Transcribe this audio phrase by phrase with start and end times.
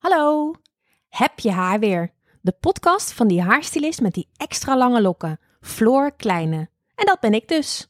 [0.00, 0.52] Hallo,
[1.08, 2.12] heb je haar weer?
[2.40, 6.68] De podcast van die haarstylist met die extra lange lokken, Floor Kleine.
[6.94, 7.88] En dat ben ik dus.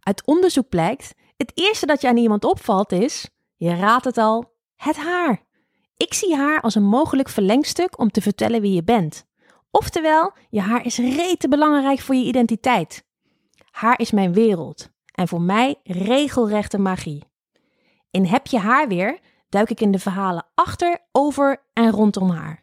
[0.00, 4.54] Uit onderzoek blijkt, het eerste dat je aan iemand opvalt is, je raadt het al,
[4.76, 5.42] het haar.
[5.96, 9.26] Ik zie haar als een mogelijk verlengstuk om te vertellen wie je bent.
[9.70, 13.04] Oftewel, je haar is rete belangrijk voor je identiteit.
[13.70, 17.24] Haar is mijn wereld en voor mij regelrechte magie.
[18.10, 19.18] In Heb je haar weer
[19.52, 22.60] duik ik in de verhalen achter, over en rondom haar.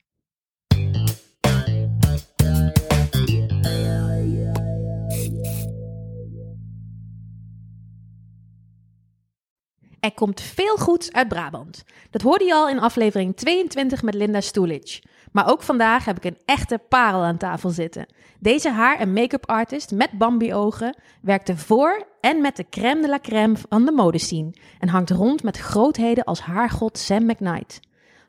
[10.00, 11.84] Er komt veel goeds uit Brabant.
[12.10, 15.02] Dat hoorde je al in aflevering 22 met Linda Stoelage.
[15.32, 18.06] Maar ook vandaag heb ik een echte parel aan tafel zitten.
[18.40, 23.20] Deze haar- en make-up artist met Bambi-ogen werkte voor en met de crème de la
[23.20, 27.80] crème van de modescene en hangt rond met grootheden als haargod Sam McKnight.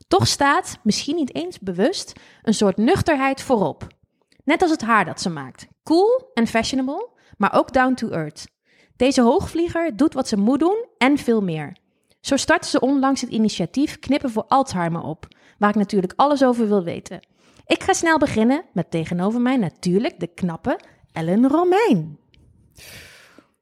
[0.08, 2.12] Toch staat, misschien niet eens bewust,
[2.42, 3.86] een soort nuchterheid voorop.
[4.44, 5.66] Net als het haar dat ze maakt.
[5.82, 8.46] Cool en fashionable, maar ook down to earth.
[8.96, 11.76] Deze hoogvlieger doet wat ze moet doen en veel meer.
[12.20, 15.26] Zo startte ze onlangs het initiatief Knippen voor Alzheimer op,
[15.58, 17.26] waar ik natuurlijk alles over wil weten.
[17.66, 20.78] Ik ga snel beginnen met tegenover mij natuurlijk de knappe
[21.12, 22.18] Ellen Romein.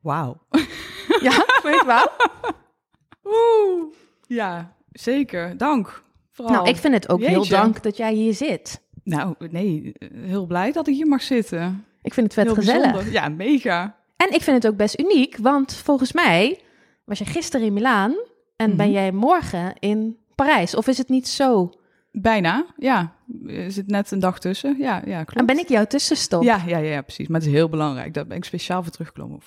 [0.01, 0.37] Wauw.
[1.21, 2.09] Ja, weet wel?
[3.25, 3.93] Oeh.
[4.27, 5.57] Ja, zeker.
[5.57, 6.03] Dank.
[6.31, 6.55] Vooral.
[6.55, 8.83] Nou, ik vind het ook heel dank dat jij hier zit.
[9.05, 11.85] Nou, nee, heel blij dat ik hier mag zitten.
[12.03, 12.83] Ik vind het vet heel gezellig.
[12.93, 13.13] bijzonder.
[13.13, 13.97] Ja, mega.
[14.17, 16.61] En ik vind het ook best uniek, want volgens mij
[17.05, 18.15] was je gisteren in Milaan
[18.57, 18.95] en ben Mhm.
[18.95, 20.75] jij morgen in Parijs.
[20.75, 21.73] Of is het niet zo?
[22.13, 23.13] Bijna, ja.
[23.47, 24.77] Er zit net een dag tussen.
[24.79, 25.41] Ja, ja klopt.
[25.41, 26.43] En ben ik jouw tussenstop?
[26.43, 27.29] Ja, ja, ja, precies.
[27.29, 28.15] Maar het is heel belangrijk.
[28.15, 29.39] Daar ben ik speciaal voor teruggekomen.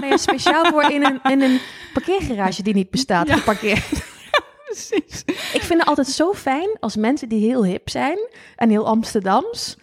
[0.00, 1.58] Ben je speciaal voor in een, in een
[1.92, 3.36] parkeergarage die niet bestaat Ja.
[3.36, 3.88] geparkeerd?
[4.66, 5.22] precies.
[5.52, 8.18] Ik vind het altijd zo fijn als mensen die heel hip zijn
[8.56, 9.76] en heel Amsterdams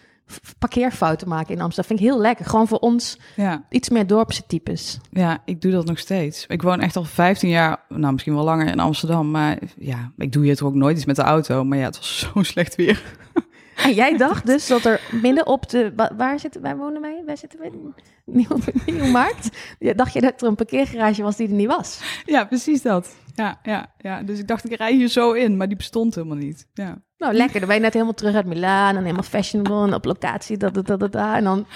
[0.58, 1.96] parkeerfouten maken in Amsterdam.
[1.96, 2.44] Vind ik heel lekker.
[2.44, 4.98] Gewoon voor ons Ja, iets meer dorpse types.
[5.10, 6.46] ja, ik doe dat nog steeds.
[6.46, 9.30] Ik woon echt al 15 jaar, nou misschien wel langer in Amsterdam.
[9.30, 11.64] Maar ja, ik doe hier toch ook nooit iets met de auto.
[11.64, 13.02] Maar ja, het was zo slecht weer.
[13.76, 15.92] En jij dacht dus dat er midden op de...
[15.96, 17.22] wa- Waar zitten wij wonen wij?
[17.26, 17.70] Wij zitten bij
[18.24, 18.58] Nieuw,
[18.94, 19.48] Nieuwmarkt.
[19.78, 22.00] Dacht je dat er een parkeergarage was die er niet was?
[22.24, 23.14] Ja, precies dat.
[23.34, 24.22] Ja, ja, ja.
[24.22, 26.66] Dus ik dacht, ik rij hier zo in, maar die bestond helemaal niet.
[26.72, 27.02] Ja.
[27.18, 27.58] Nou, lekker.
[27.58, 30.56] Dan ben je net helemaal terug uit Milaan en helemaal fashionable en op locatie.
[30.56, 31.34] Dat, dat, dat, dat, dat.
[31.34, 31.66] En dan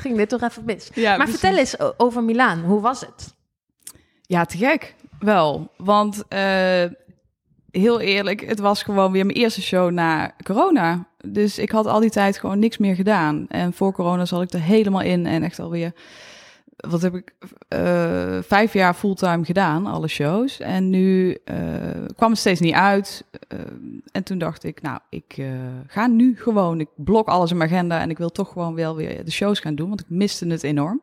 [0.00, 0.90] ging dit toch even mis.
[0.94, 1.40] Ja, maar precies.
[1.40, 2.60] vertel eens over Milaan.
[2.60, 3.34] Hoe was het?
[4.22, 4.94] Ja, te gek.
[5.18, 5.72] Wel.
[5.76, 6.84] Want eh,
[7.70, 11.06] heel eerlijk, het was gewoon weer mijn eerste show na corona.
[11.28, 13.46] Dus ik had al die tijd gewoon niks meer gedaan.
[13.48, 15.92] En voor corona zat ik er helemaal in en echt alweer...
[16.76, 17.34] Wat heb ik?
[17.68, 20.60] eh, vijf jaar fulltime gedaan, alle shows.
[20.60, 21.56] En nu eh,
[22.16, 23.24] kwam het steeds niet uit.
[23.48, 23.58] Eh,
[24.12, 25.42] en toen dacht ik, nou, ik
[25.86, 26.80] ga nu gewoon...
[26.80, 29.60] Ik blok alles in mijn agenda en ik wil toch gewoon wel weer de shows
[29.60, 29.88] gaan doen.
[29.88, 31.02] Want ik miste het enorm.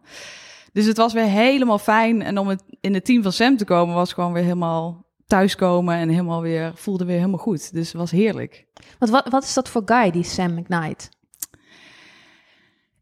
[0.74, 2.22] Dus het was weer helemaal fijn.
[2.22, 5.03] En om het in het team van Sam te komen, was gewoon weer helemaal
[5.34, 7.74] thuiskomen en helemaal weer voelde weer helemaal goed.
[7.74, 8.66] Dus het was heerlijk.
[9.00, 11.10] Want wat, wat is dat voor guy, die Sam McKnight?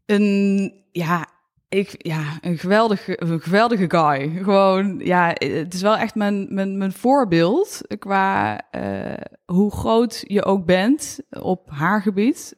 [0.06, 1.28] Een ja,
[1.68, 4.42] ik ja, een geweldige, een geweldige guy.
[4.42, 10.44] Gewoon ja, het is wel echt mijn mijn, mijn voorbeeld qua eh, hoe groot je
[10.44, 12.56] ook bent op haar gebied,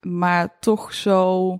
[0.00, 1.50] maar toch zo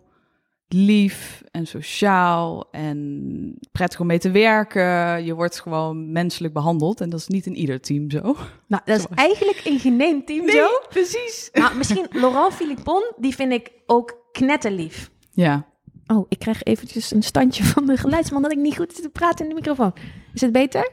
[0.69, 5.25] lief en sociaal en prettig om mee te werken.
[5.25, 8.37] Je wordt gewoon menselijk behandeld en dat is niet in ieder team zo.
[8.67, 10.67] Nou, dat is eigenlijk een geen team zo.
[10.89, 11.51] precies.
[11.53, 15.11] Nou, misschien Laurent Philippon, die vind ik ook knetterlief.
[15.31, 15.67] Ja.
[16.07, 19.09] Oh, ik krijg eventjes een standje van de geluidsman dat ik niet goed zit te
[19.09, 19.93] praten in de microfoon.
[20.35, 20.91] Is het beter?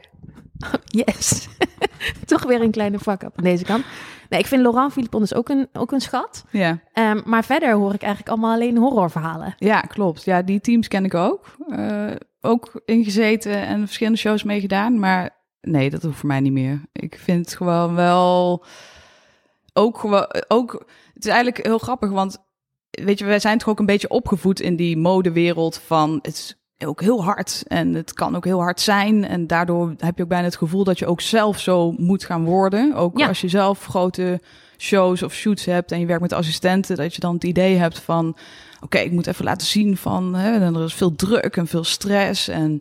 [0.58, 1.48] Oh, yes.
[2.26, 3.84] Toch weer een kleine fuck-up aan deze kant.
[4.28, 6.44] Nee, ik vind Laurent Philippon dus ook een, ook een schat.
[6.50, 6.80] Ja.
[6.92, 9.54] Ehm, maar verder hoor ik eigenlijk allemaal alleen horrorverhalen.
[9.58, 10.24] Ja, klopt.
[10.24, 11.56] Ja, die teams ken ik ook.
[11.68, 14.98] Eh, ook ingezeten en verschillende shows meegedaan.
[14.98, 15.30] Maar
[15.60, 16.80] nee, dat hoeft voor mij niet meer.
[16.92, 18.64] Ik vind het gewoon wel
[19.72, 20.72] ook gewoon ook.
[21.14, 22.38] Het is eigenlijk heel grappig, want
[22.90, 26.63] weet je, wij zijn toch ook een beetje opgevoed in die modewereld van het is
[26.78, 30.28] ook heel hard en het kan ook heel hard zijn en daardoor heb je ook
[30.28, 32.94] bijna het gevoel dat je ook zelf zo moet gaan worden.
[32.94, 33.28] Ook Ja.
[33.28, 34.40] als je zelf grote
[34.78, 37.98] shows of shoots hebt en je werkt met assistenten, dat je dan het idee hebt
[37.98, 38.36] van
[38.80, 41.84] oké, ik moet even laten zien van hè, en er is veel druk en veel
[41.84, 42.80] stress en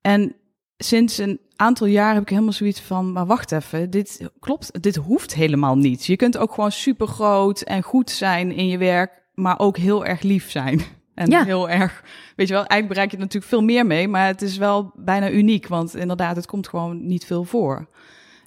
[0.00, 0.34] en
[0.76, 4.96] sinds een aantal jaar heb ik helemaal zoiets van, maar wacht even, dit klopt, dit
[4.96, 6.06] hoeft helemaal niet.
[6.06, 10.04] Je kunt ook gewoon super groot en goed zijn in je werk, maar ook heel
[10.04, 10.80] erg lief zijn.
[11.16, 11.44] En Ja.
[11.44, 12.02] heel erg,
[12.36, 14.92] weet je wel, eigenlijk bereik je er natuurlijk veel meer mee, maar het is wel
[14.94, 17.88] bijna uniek, want inderdaad, het komt gewoon niet veel voor.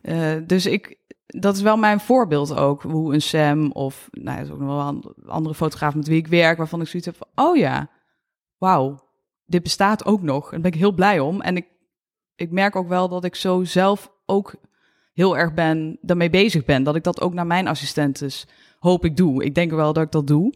[0.01, 2.81] Eh, dus ik, dat is wel mijn voorbeeld ook.
[2.81, 6.17] Hoe een Sam of nou, er is ook nog wel een andere fotograaf met wie
[6.17, 7.89] ik werk, waarvan ik zoiets heb van, oh ja,
[8.57, 8.99] wauw,
[9.45, 10.45] dit bestaat ook nog.
[10.45, 11.41] En daar ben ik heel blij om.
[11.41, 11.67] En ik,
[12.35, 14.55] ik merk ook wel dat ik zo zelf ook
[15.13, 16.83] heel erg ben, daarmee bezig ben.
[16.83, 18.47] Dat ik dat ook naar mijn assistentes
[18.79, 19.43] hoop ik doe.
[19.43, 20.53] Ik denk wel dat ik dat doe.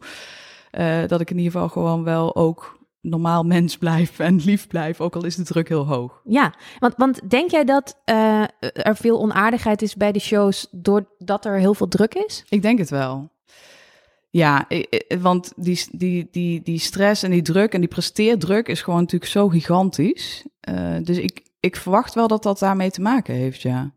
[0.80, 5.02] Uh, dat ik in ieder geval gewoon wel ook normaal mens blijf en lief blijf,
[5.02, 6.22] ook al is de druk heel hoog.
[6.24, 11.46] Ja, want, want denk jij dat uh, er veel onaardigheid is bij de shows doordat
[11.46, 12.46] er heel veel druk is?
[12.50, 13.32] Ik denk het wel.
[14.30, 14.68] Ja,
[15.22, 19.32] want die, die, die, die stress en die druk en die presteerdruk is gewoon natuurlijk
[19.32, 20.46] zo gigantisch.
[20.70, 23.92] Uh, dus ik, ik verwacht wel dat dat daarmee te maken heeft, ja.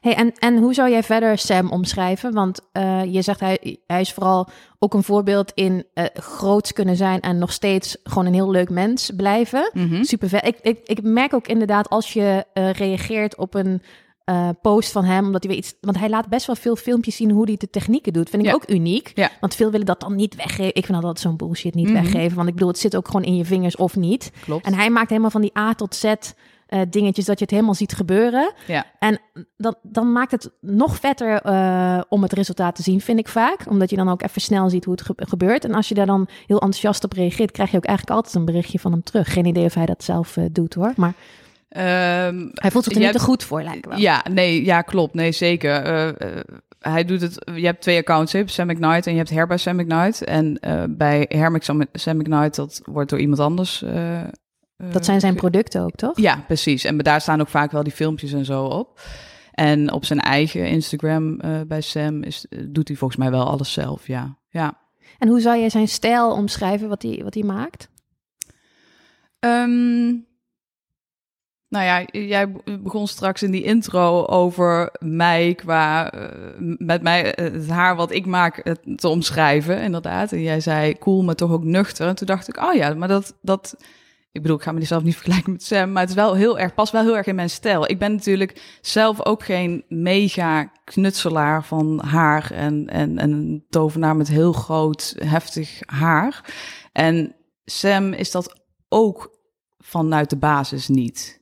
[0.00, 2.32] Hey, en, en hoe zou jij verder Sam omschrijven?
[2.32, 4.48] Want uh, je zegt hij, hij is vooral
[4.78, 8.70] ook een voorbeeld in uh, groots kunnen zijn en nog steeds gewoon een heel leuk
[8.70, 9.70] mens blijven.
[9.72, 10.04] Mm -hmm.
[10.04, 10.46] Super vet.
[10.46, 13.82] Ik, ik, ik merk ook inderdaad als je uh, reageert op een
[14.30, 15.74] uh, post van hem, omdat hij weer iets.
[15.80, 18.30] Want hij laat best wel veel filmpjes zien hoe hij de technieken doet.
[18.30, 18.54] Vind ik ja.
[18.54, 19.12] ook uniek.
[19.14, 19.30] Ja.
[19.40, 20.74] Want veel willen dat dan niet weggeven.
[20.74, 22.02] Ik vind dat zo'n bullshit niet mm -hmm.
[22.02, 22.36] weggeven.
[22.36, 24.32] Want ik bedoel, het zit ook gewoon in je vingers of niet.
[24.40, 24.66] Klopt.
[24.66, 26.14] En hij maakt helemaal van die A tot Z.
[26.68, 28.52] Uh, dingetjes dat je het helemaal ziet gebeuren.
[28.66, 28.84] Ja.
[28.98, 29.20] En
[29.56, 33.58] dat, dan maakt het nog vetter uh, om het resultaat te zien, vind ik vaak.
[33.68, 35.64] Omdat je dan ook even snel ziet hoe het ge gebeurt.
[35.64, 38.44] En als je daar dan heel enthousiast op reageert, krijg je ook eigenlijk altijd een
[38.44, 39.32] berichtje van hem terug.
[39.32, 40.92] Geen idee of hij dat zelf uh, doet hoor.
[40.96, 41.12] Maar
[42.28, 43.98] um, hij voelt zich er niet te goed voor, lijkt wel.
[43.98, 45.14] Ja, nee, ja, klopt.
[45.14, 45.82] Nee, zeker.
[46.80, 47.50] hij doet het.
[47.54, 50.24] Je hebt twee accounts, hè, Sam McKnight en je hebt Herba Sam McKnight.
[50.24, 50.60] En
[50.90, 53.84] bij Hermix Sam McKnight, dat wordt door iemand anders
[54.76, 56.20] dat zijn zijn producten ook, toch?
[56.20, 56.84] Ja, precies.
[56.84, 59.00] En daar staan ook vaak wel die filmpjes en zo op.
[59.52, 63.72] En op zijn eigen Instagram uh, bij Sam is, doet hij volgens mij wel alles
[63.72, 64.38] zelf, ja.
[64.48, 64.78] ja.
[65.18, 67.88] En hoe zou jij zijn stijl omschrijven, wat hij, wat hij maakt?
[69.40, 70.26] Um,
[71.68, 76.28] nou ja, jij begon straks in die intro over mij qua uh,
[76.78, 80.32] met mij het haar wat ik maak te omschrijven, inderdaad.
[80.32, 82.08] En jij zei cool, maar toch ook nuchter.
[82.08, 83.76] En toen dacht ik, oh ja, maar dat, dat
[84.36, 86.58] ik bedoel, ik ga me zelf niet vergelijken met Sam, maar het is wel heel
[86.58, 87.90] erg, past wel heel erg in mijn stijl.
[87.90, 94.16] Ik ben natuurlijk zelf ook geen mega knutselaar van haar en, en, en een tovenaar
[94.16, 96.54] met heel groot, heftig haar.
[96.92, 97.34] En
[97.64, 99.38] Sam is dat ook
[99.78, 101.40] vanuit de basis niet.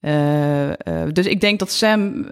[0.00, 0.74] Uh, uh,
[1.12, 2.28] dus ik denk dat Sam,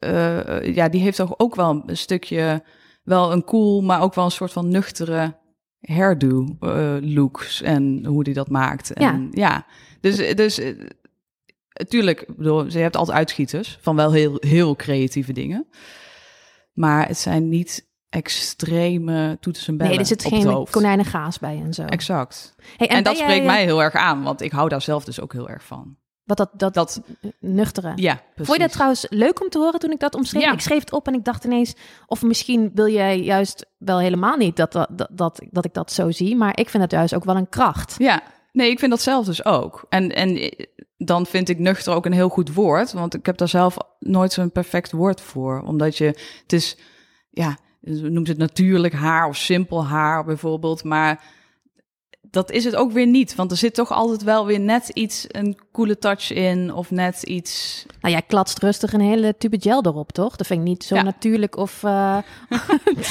[0.00, 2.62] uh, ja, die heeft toch ook wel een stukje,
[3.04, 5.36] wel een cool, maar ook wel een soort van nuchtere
[5.86, 8.92] hairdo uh, looks en hoe die dat maakt.
[8.92, 9.28] En, ja.
[9.30, 9.66] ja.
[10.00, 10.80] Dus, dus uh,
[11.88, 15.66] tuurlijk, bedoel, ze hebt altijd uitschieters van wel heel, heel creatieve dingen.
[16.72, 21.74] Maar het zijn niet extreme toetsen en bellen Nee, er zit geen konijnengaas bij en
[21.74, 21.82] zo.
[21.82, 22.54] Exact.
[22.76, 25.04] Hey, en, en dat spreekt jij, mij heel erg aan, want ik hou daar zelf
[25.04, 25.96] dus ook heel erg van.
[26.26, 27.00] Wat dat, dat, dat
[27.40, 27.92] nuchtere.
[27.94, 28.46] Ja, precies.
[28.46, 30.42] Vond je dat trouwens leuk om te horen toen ik dat omschreef?
[30.42, 30.52] Ja.
[30.52, 31.74] Ik schreef het op en ik dacht ineens,
[32.06, 35.92] of misschien wil jij juist wel helemaal niet dat, dat, dat, dat, dat ik dat
[35.92, 37.94] zo zie, maar ik vind het juist ook wel een kracht.
[37.98, 39.86] Ja, nee, ik vind dat zelf dus ook.
[39.88, 40.52] En, en
[40.96, 44.32] dan vind ik nuchter ook een heel goed woord, want ik heb daar zelf nooit
[44.32, 45.62] zo'n perfect woord voor.
[45.62, 46.04] Omdat je,
[46.42, 46.76] het is,
[47.30, 51.20] ja, noemt het natuurlijk haar of simpel haar bijvoorbeeld, maar
[52.30, 53.34] dat is het ook weer niet.
[53.34, 56.72] Want er zit toch altijd wel weer net iets, een coole touch in.
[56.72, 57.84] Of net iets...
[58.00, 60.36] Nou, jij klatst rustig een hele tube gel erop, toch?
[60.36, 61.02] Dat vind ik niet zo ja.
[61.02, 61.82] natuurlijk of...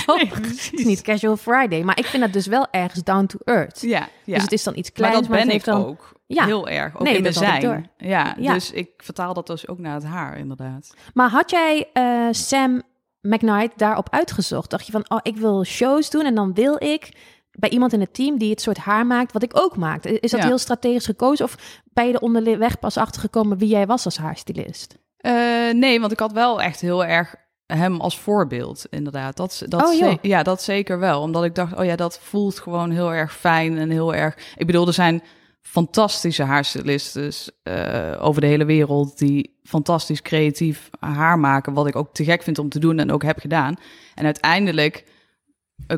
[0.07, 1.81] Uh, nee, het is niet casual Friday.
[1.81, 3.81] Maar ik vind dat dus wel ergens down to earth.
[3.81, 4.33] Ja, ja.
[4.33, 5.13] Dus het is dan iets kleins.
[5.13, 5.85] Maar dat ben maar ik dan...
[5.85, 6.13] ook.
[6.27, 6.45] Ja.
[6.45, 6.95] Heel erg.
[6.95, 7.89] Ook nee, in mijn zijn.
[7.97, 10.93] Ja, ja, dus ik vertaal dat dus ook naar het haar, inderdaad.
[11.13, 12.81] Maar had jij uh, Sam
[13.21, 14.69] McKnight daarop uitgezocht?
[14.69, 17.11] Dacht je van, oh, ik wil shows doen en dan wil ik
[17.57, 20.03] bij iemand in het team die het soort haar maakt wat ik ook maak.
[20.05, 20.45] Is dat Ja.
[20.47, 24.97] heel strategisch gekozen of ben je er onderweg pas achtergekomen wie jij was als haarstylist?
[25.17, 25.33] Eh,
[25.73, 27.35] nee, want ik had wel echt heel erg
[27.65, 29.37] hem als voorbeeld, inderdaad.
[29.37, 31.21] Dat, dat Oh, ze- ja, dat zeker wel.
[31.21, 34.37] Omdat ik dacht, oh ja, dat voelt gewoon heel erg fijn en heel erg...
[34.57, 35.23] Ik bedoel, er zijn
[35.61, 37.31] fantastische haarstylisten
[37.63, 39.17] eh, over de hele wereld...
[39.17, 43.11] die fantastisch creatief haar maken, wat ik ook te gek vind om te doen en
[43.11, 43.75] ook heb gedaan.
[44.15, 45.03] En uiteindelijk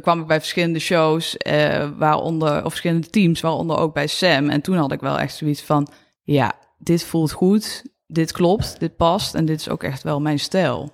[0.02, 4.50] kwam ik bij verschillende shows, eh, waaronder, of verschillende teams, waaronder ook bij Sam.
[4.50, 5.88] En toen had ik wel echt zoiets van,
[6.24, 10.40] ja, dit voelt goed, dit klopt, dit past en dit is ook echt wel mijn
[10.40, 10.94] stijl.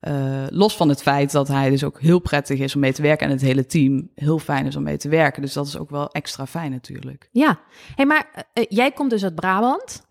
[0.00, 3.02] Eh, los van het feit dat hij dus ook heel prettig is om mee te
[3.02, 5.42] werken en het hele team heel fijn is om mee te werken.
[5.42, 7.28] Dus dat is ook wel extra fijn natuurlijk.
[7.32, 7.60] Ja,
[7.94, 10.06] hey, maar eh, eh, jij komt dus uit Brabant,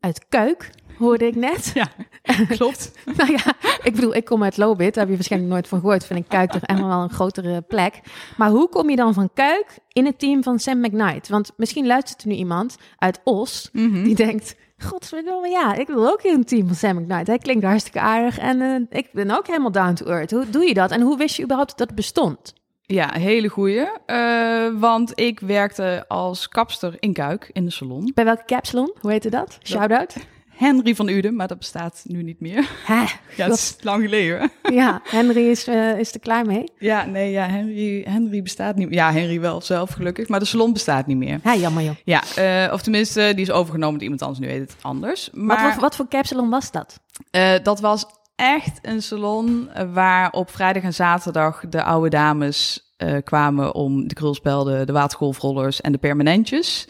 [0.00, 1.70] uit Kuik, hoorde ik net.
[1.74, 1.86] Ja,
[2.56, 2.92] klopt.
[3.16, 3.52] nou ja,
[3.82, 6.06] ik bedoel, ik kom uit Lobit, daar heb je waarschijnlijk nooit van gehoord.
[6.06, 8.00] Vind ik Kuik toch echt wel een grotere plek.
[8.36, 11.28] Maar hoe kom je dan van Kuik in het team van Sam McKnight?
[11.28, 14.02] Want misschien luistert er nu iemand uit Os Mhm.
[14.02, 17.26] die denkt, Godverdomme, ja, ik wil ook in een team van Sam McKnight.
[17.26, 20.30] Hij klinkt hartstikke aardig en eh, ik ben ook helemaal down to earth.
[20.30, 22.52] Hoe doe je dat en hoe wist je überhaupt dat het bestond?
[22.82, 23.88] Ja, hele goeie.
[24.06, 28.10] Eh, want ik werkte als kapster in Kuik in de salon.
[28.14, 28.94] Bij welke capsalon?
[29.00, 29.58] Hoe heette dat?
[29.62, 30.14] Shout-out.
[30.60, 32.70] Henry van Uden, maar dat bestaat nu niet meer.
[32.84, 33.04] Hè?
[33.36, 34.50] Ja, dat is lang geleden.
[34.80, 36.64] Ja, Henry is, eh, is er klaar mee.
[36.78, 38.96] Ja, nee, ja, Henry, Henry bestaat niet meer.
[38.98, 41.40] Ja, Henry wel zelf gelukkig, maar de salon bestaat niet meer.
[41.44, 41.94] Ja, jammer joh.
[42.04, 44.40] Ja, eh, of tenminste, die is overgenomen door iemand anders.
[44.40, 45.30] Nu heet het anders.
[45.32, 47.00] Maar Wat, voor, wat voor capsalon was dat?
[47.30, 52.84] eh, dat was echt een salon waar op vrijdag en zaterdag de oude dames
[53.24, 56.88] kwamen om de krulspelden, de watergolfrollers en de permanentjes.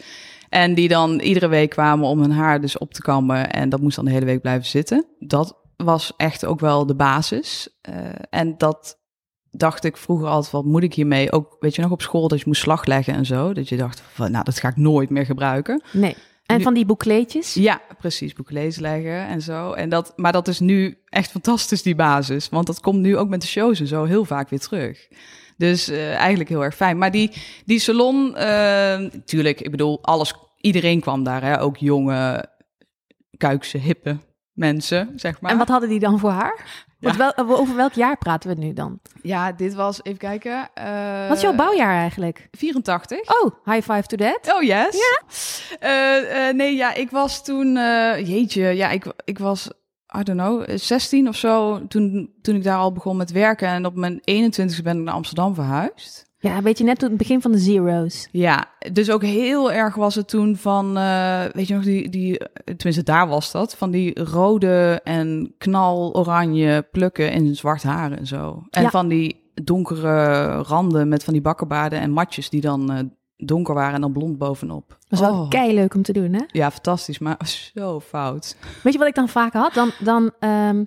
[0.51, 3.51] En die dan iedere week kwamen om hun haar dus op te kammen.
[3.51, 5.05] En dat moest dan de hele week blijven zitten.
[5.19, 7.69] Dat was echt ook wel de basis.
[7.81, 7.95] Eh,
[8.29, 8.99] en dat
[9.51, 11.31] dacht ik vroeger altijd, wat moet ik hiermee?
[11.31, 13.53] Ook, weet je nog, op school dat je moest slag leggen en zo.
[13.53, 15.83] Dat je dacht, van, nou, dat ga ik nooit meer gebruiken.
[15.91, 16.15] Nee.
[16.45, 17.53] En van die boekleetjes?
[17.53, 19.71] Ja, precies, boek lezen leggen en zo.
[19.71, 22.49] En dat, maar dat is nu echt fantastisch, die basis.
[22.49, 25.07] Want dat komt nu ook met de shows en zo heel vaak weer terug.
[25.61, 26.97] Dus eh, eigenlijk heel erg fijn.
[26.97, 27.31] Maar die,
[27.65, 31.43] die salon, eh tuurlijk, ik bedoel, alles, iedereen kwam daar.
[31.43, 31.61] Hè?
[31.61, 32.45] Ook jonge,
[33.37, 34.17] kuikse, hippe
[34.53, 35.51] mensen, zeg maar.
[35.51, 36.89] En wat hadden die dan voor haar?
[36.99, 38.99] Wel, over welk jaar praten we nu dan?
[39.21, 40.69] Ja, dit was, even kijken.
[40.73, 42.47] eh, Wat is jouw bouwjaar eigenlijk?
[42.51, 43.19] 84.
[43.41, 44.53] Oh, high five to that.
[44.55, 44.97] Oh, yes.
[45.79, 46.51] Ja?
[46.51, 47.77] nee, ja, ik was toen...
[47.77, 49.69] eh, jeetje, ja, ik, ik was,
[50.19, 51.81] I don't know, eh, 16 of zo...
[51.87, 53.67] Toen, toen ik daar al begon met werken.
[53.67, 56.29] En op mijn 21ste ben ik naar Amsterdam verhuisd.
[56.39, 58.27] Ja, weet je, net het begin van de zeros.
[58.31, 60.97] Ja, dus ook heel erg was het toen van...
[60.97, 62.37] eh, weet je nog, die, die...
[62.63, 63.75] Tenminste, daar was dat.
[63.75, 68.63] Van die rode en knal-oranje plukken in zwart haar en zo.
[68.69, 68.89] En Ja.
[68.89, 72.49] van die donkere randen met van die bakkenbaarden en matjes...
[72.49, 72.91] die dan...
[72.91, 72.99] eh,
[73.41, 74.87] donker waren en dan blond bovenop.
[74.89, 75.49] Dat is wel Oh.
[75.49, 76.41] kei leuk om te doen, hè?
[76.47, 77.37] Ja, fantastisch, maar
[77.75, 78.55] zo fout.
[78.83, 79.73] Weet je wat ik dan vaak had?
[79.73, 80.83] Dan, dan ehm,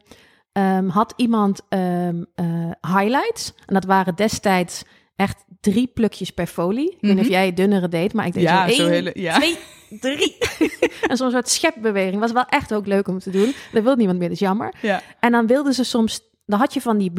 [0.52, 3.52] ehm, had iemand ehm, eh, highlights.
[3.66, 4.82] En dat waren destijds
[5.16, 6.90] echt drie plukjes per folie.
[6.90, 7.32] Ik weet niet of Mhm.
[7.32, 9.34] jij dunnere deed, maar ik deed Ja, zo één, hele- ja.
[9.34, 9.58] twee,
[10.00, 10.36] drie.
[11.08, 12.20] en zo'n soort schepbeweging.
[12.20, 13.54] Was wel echt ook leuk om te doen.
[13.72, 14.74] Dat wil niemand meer, dat is jammer.
[14.82, 15.02] Ja.
[15.20, 16.20] En dan wilden ze soms...
[16.46, 17.10] Dan had je van die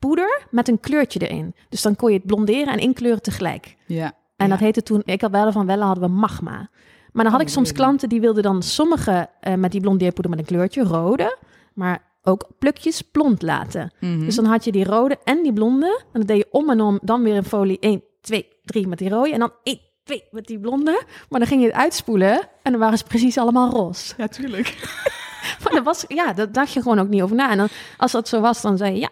[0.00, 1.54] blondeerpoeder met een kleurtje erin.
[1.68, 3.76] Dus dan kon je het blonderen en inkleuren tegelijk.
[3.86, 4.12] Ja.
[4.36, 4.52] En ja.
[4.52, 6.68] dat heette toen, ik had wel van Welle hadden we magma.
[7.12, 7.84] Maar dan had Oh, ik soms really?
[7.84, 11.38] klanten die wilden dan sommige eh, met die blondeerpoeder met een kleurtje, rode,
[11.74, 13.92] maar ook plukjes blond laten.
[14.00, 14.24] Mhm.
[14.24, 16.04] Dus dan had je die rode en die blonde.
[16.12, 18.98] En dan deed je om en om, dan weer een folie 1, 2, 3 met
[18.98, 19.32] die rode.
[19.32, 21.02] En dan 1, 2 met die blonde.
[21.28, 24.14] Maar dan ging je het uitspoelen en dan waren ze precies allemaal roze.
[24.16, 24.76] Ja, tuurlijk.
[25.64, 27.50] Maar dat was, ja, dat dacht je gewoon ook niet over na.
[27.50, 29.08] En dan, als dat zo was, dan zei je, ja,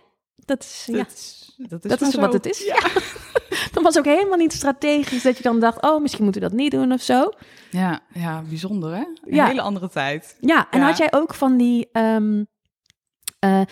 [0.49, 2.64] dat is, ja, Dat, is- dat is, dat maar is wat het is.
[2.64, 2.78] Ja.
[3.73, 6.57] Dan was ook helemaal niet strategisch dat je dan dacht, oh, misschien moeten we dat
[6.59, 7.33] niet doen of zo.
[7.71, 8.99] Ja, ja, bijzonder hè?
[9.25, 9.47] Een Ja.
[9.47, 10.37] hele andere tijd.
[10.40, 12.45] Ja, en had jij ook van die ehm,
[13.38, 13.67] eh, eh,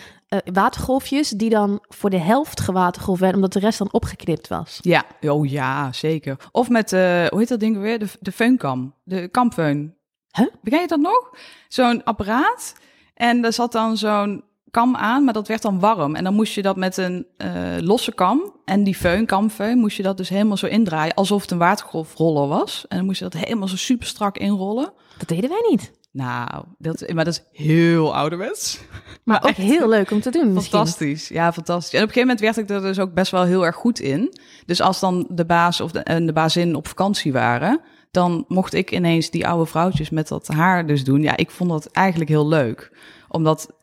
[0.53, 4.77] watergolfjes die dan voor de helft gewatergolfd werden, omdat de rest dan opgeknipt was?
[4.81, 6.37] Ja, oh ja, zeker.
[6.51, 7.99] Of met, eh, hoe heet dat ding weer?
[7.99, 8.93] De, de feunkam.
[9.03, 9.95] De kampfeun.
[10.31, 10.47] Huh?
[10.81, 11.29] Je dat nog?
[11.67, 12.73] Zo'n apparaat.
[13.13, 16.15] En daar zat dan zo'n kam aan, maar dat werd dan warm.
[16.15, 19.97] En dan moest je dat met een eh, losse kam en die föhn, kamfeun, moest
[19.97, 22.85] je dat dus helemaal zo indraaien, alsof het een watergolfroller was.
[22.87, 24.93] En dan moest je dat helemaal zo super strak inrollen.
[25.17, 25.91] Dat deden wij niet.
[26.11, 28.79] Nou, dat, maar dat is heel ouderwets.
[29.23, 30.77] Maar ook echt heel leuk om te doen misschien.
[30.77, 31.93] Fantastisch, ja, fantastisch.
[31.93, 33.99] En op een gegeven moment werd ik er dus ook best wel heel erg goed
[33.99, 34.37] in.
[34.65, 37.81] Dus als dan de baas of de, en de bazin op vakantie waren,
[38.11, 41.21] dan mocht ik ineens die oude vrouwtjes met dat haar dus doen.
[41.21, 42.91] Ja, ik vond dat eigenlijk heel leuk.
[43.29, 43.73] Omdat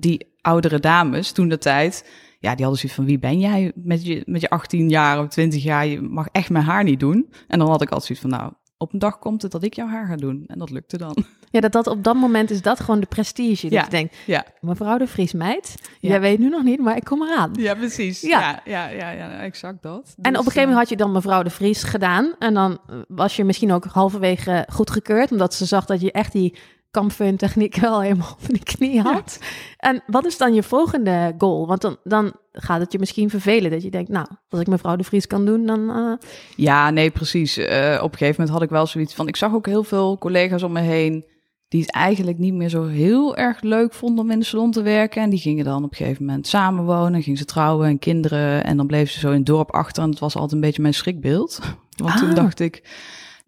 [0.00, 4.06] die oudere dames toen de tijd, ja, die hadden zoiets van wie ben jij met
[4.06, 7.32] je, met je 18 jaar of 20 jaar, je mag echt mijn haar niet doen.
[7.48, 9.74] En dan had ik altijd zoiets van nou, op een dag komt het dat ik
[9.74, 10.44] jouw haar ga doen.
[10.46, 11.16] En dat lukte dan.
[11.50, 13.62] Ja, dat, dat op dat moment is dat gewoon de prestige.
[13.62, 13.84] Dat Ja.
[13.84, 16.08] je denkt, Ja, mevrouw de Vries meid, Ja.
[16.08, 17.50] jij weet nu nog niet, maar ik kom eraan.
[17.58, 18.20] ja precies.
[18.20, 18.60] Ja.
[18.64, 19.92] Ja, ja, ja, exact dat.
[19.92, 22.34] En op Dus, een gegeven eh, moment had je dan mevrouw de Vries gedaan.
[22.38, 25.30] En dan eh, was je misschien ook halverwege goedgekeurd.
[25.32, 26.54] Omdat ze zag dat je echt die
[26.90, 29.38] kampfeun techniek wel helemaal op de knie had.
[29.76, 31.66] En wat is dan je volgende goal?
[31.66, 33.70] Want dan, dan gaat het je misschien vervelen.
[33.70, 35.90] Dat je denkt, nou, als ik mevrouw de Vries kan doen, dan...
[35.90, 37.56] eh, Ja, nee, precies.
[37.56, 39.28] Eh, op een gegeven moment had ik wel zoiets van...
[39.28, 41.24] Ik zag ook heel veel collega's om me heen...
[41.68, 44.82] die het eigenlijk niet meer zo heel erg leuk vonden om in de salon te
[44.82, 45.22] werken.
[45.22, 47.22] En die gingen dan op een gegeven moment samenwonen.
[47.22, 48.64] Gingen ze trouwen en kinderen.
[48.64, 50.02] En dan bleven ze zo in het dorp achter.
[50.02, 51.60] En het was altijd een beetje mijn schrikbeeld.
[52.02, 52.34] Want toen Ah.
[52.34, 52.82] dacht ik...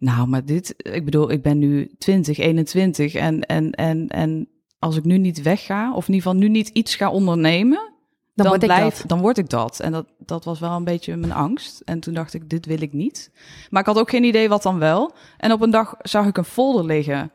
[0.01, 0.73] Nou, maar dit...
[0.77, 3.13] Ik bedoel, ik ben nu 20, 21.
[3.13, 4.47] En, en, en, en
[4.79, 5.93] als ik nu niet wegga...
[5.93, 7.89] of in ieder geval nu niet iets ga ondernemen...
[8.33, 9.09] Dan word ik blijf- dat.
[9.09, 9.79] Dan word ik dat.
[9.79, 11.81] En dat, dat was wel een beetje mijn angst.
[11.85, 13.31] En toen dacht ik, dit wil ik niet.
[13.69, 15.11] Maar ik had ook geen idee wat dan wel.
[15.37, 17.31] En op een dag zag ik een folder liggen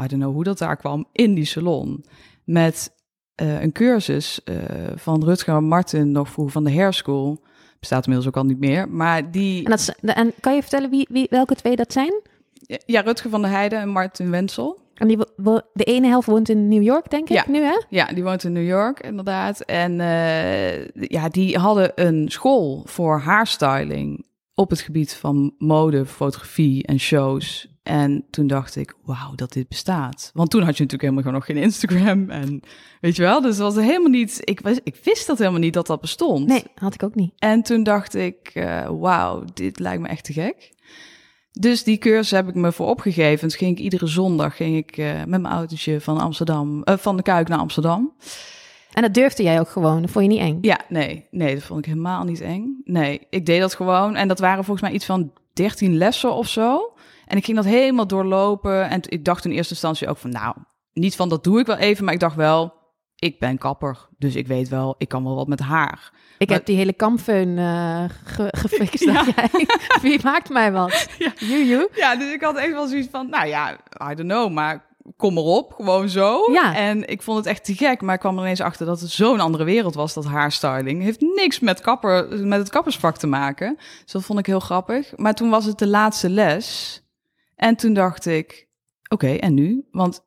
[0.00, 2.04] I don't know hoe dat daar kwam, in die salon.
[2.44, 2.92] Met
[3.34, 4.56] eh, een cursus eh,
[4.94, 7.42] van Rutger Martin, nog vroeger van de Hair School.
[7.82, 8.88] Bestaat inmiddels ook al niet meer.
[8.88, 9.64] Maar die...
[9.64, 12.20] En, dat is, en kan je vertellen wie, wie, welke twee dat zijn?
[12.86, 14.80] Ja, Rutger van der Heijden en Martin Wensel.
[14.94, 15.16] En die,
[15.72, 17.44] de ene helft woont in New York, denk ik Ja.
[17.48, 17.80] nu, hè?
[17.88, 19.60] Ja, die woont in New York, inderdaad.
[19.60, 26.86] En eh, ja, die hadden een school voor haarstyling op het gebied van mode, fotografie
[26.86, 27.66] en shows.
[27.82, 30.30] En toen dacht ik, wauw, dat dit bestaat.
[30.34, 32.30] Want toen had je natuurlijk helemaal gewoon nog geen Instagram.
[32.30, 32.60] En
[33.00, 34.40] weet je wel, dus was helemaal niet...
[34.44, 36.46] Ik, was, ik wist dat helemaal niet dat dat bestond.
[36.46, 37.32] Nee, had ik ook niet.
[37.38, 40.72] En toen dacht ik, eh, wauw, dit lijkt me echt te gek.
[41.52, 43.48] Dus die cursus heb ik me voor opgegeven.
[43.48, 47.16] Dus ging ik iedere zondag ging ik, eh, met mijn autootje van Amsterdam, eh, van
[47.16, 48.12] de Kuik naar Amsterdam.
[48.92, 50.02] En dat durfde jij ook gewoon.
[50.02, 50.58] Dat vond je niet eng.
[50.60, 52.80] Ja, nee, nee, dat vond ik helemaal niet eng.
[52.84, 54.16] Nee, ik deed dat gewoon.
[54.16, 56.92] En dat waren volgens mij iets van 13 lessen of zo.
[57.32, 58.88] En ik ging dat helemaal doorlopen.
[58.90, 60.54] En ik dacht in eerste instantie ook van, nou,
[60.92, 62.72] niet van dat doe ik wel even, maar ik dacht wel,
[63.16, 64.08] ik ben kapper.
[64.18, 66.10] Dus ik weet wel, ik kan wel wat met haar.
[66.38, 69.04] Ik Maar- heb die hele kampfeun eh ge gefixt.
[69.04, 69.24] Ja.
[70.02, 71.06] Wie maakt mij wat?
[71.18, 71.32] Ja.
[71.38, 71.88] Juju.
[71.94, 73.72] Ja, dus ik had echt wel zoiets van, nou ja,
[74.10, 76.52] I don't know, maar kom erop, gewoon zo.
[76.52, 76.74] Ja.
[76.76, 79.10] En ik vond het echt te gek, maar ik kwam er ineens achter dat het
[79.10, 81.02] zo'n andere wereld was, dat haarstyling.
[81.02, 83.76] heeft niks met, kapper, met het kappersvak te maken.
[84.02, 85.12] Dus dat vond ik heel grappig.
[85.16, 86.96] Maar toen was het de laatste les.
[87.62, 88.68] En toen dacht ik,
[89.08, 89.88] oké, en nu?
[89.90, 90.24] Want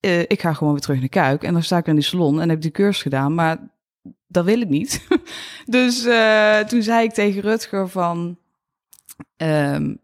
[0.00, 1.42] eh, ik ga gewoon weer terug naar Kuik.
[1.42, 3.70] En dan sta ik in die salon en heb die cursus gedaan, maar
[4.26, 5.06] dat wil ik niet.
[5.64, 8.38] dus eh, toen zei ik tegen Rutger van,
[9.36, 9.94] ehm,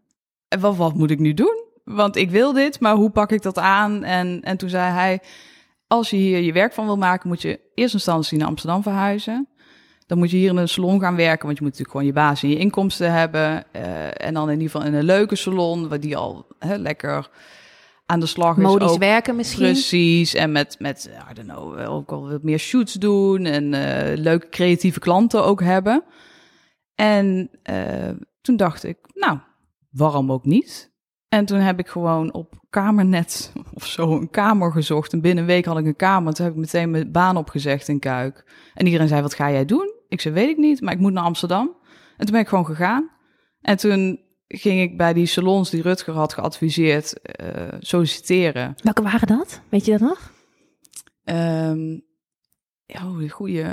[0.59, 1.63] wat, wat moet ik nu doen?
[1.83, 4.03] Want ik wil dit, maar hoe pak ik dat aan?
[4.03, 5.21] En, en toen zei hij,
[5.87, 8.83] als je hier je werk van wil maken, moet je in eerste instantie naar Amsterdam
[8.83, 9.47] verhuizen.
[10.07, 12.13] Dan moet je hier in een salon gaan werken, want je moet natuurlijk gewoon je
[12.13, 13.73] basis en je inkomsten hebben.
[13.73, 17.29] Eh, en dan in ieder geval in een leuke salon, waar die al hè, lekker
[18.05, 18.63] aan de slag is.
[18.63, 19.71] Modisch werken misschien.
[19.71, 24.17] Precies, en met, met I don't know, ook al wat meer shoots doen en eh,
[24.17, 26.03] leuke creatieve klanten ook hebben.
[26.95, 28.09] En eh,
[28.41, 29.37] toen dacht ik, nou,
[29.89, 30.95] waarom ook niet?
[31.29, 35.13] En toen heb ik gewoon op Kamernet of zo een kamer gezocht.
[35.13, 36.33] En binnen een week had ik een kamer.
[36.33, 38.45] Toen heb ik meteen mijn baan opgezegd in Kuik.
[38.73, 39.96] En iedereen zei, wat ga jij doen?
[40.07, 41.75] Ik zei, weet ik niet, maar ik moet naar Amsterdam.
[42.17, 43.09] En toen ben ik gewoon gegaan.
[43.61, 48.75] En toen ging ik bij die salons die Rutger had geadviseerd eh, solliciteren.
[48.83, 49.61] Welke waren dat?
[49.69, 50.31] Weet je dat nog?
[51.23, 51.99] Ehm
[52.87, 53.65] oh, die goeie.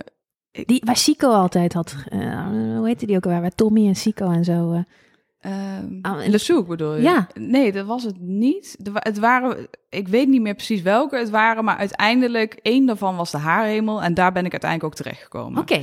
[0.51, 1.95] Die waar Sico altijd had.
[2.09, 3.41] eh, hoe heette die ook alweer?
[3.41, 4.73] Waar Tommy en Sico en zo.
[4.73, 4.83] eh.
[5.83, 7.03] Um, Le Souk bedoel je?
[7.03, 7.29] Ja.
[7.35, 8.77] Nee, dat was het niet.
[8.93, 13.31] Het waren, ik weet niet meer precies welke het waren, maar uiteindelijk één daarvan was
[13.31, 15.61] de Haarhemel en daar ben ik uiteindelijk ook terechtgekomen.
[15.63, 15.81] Oké.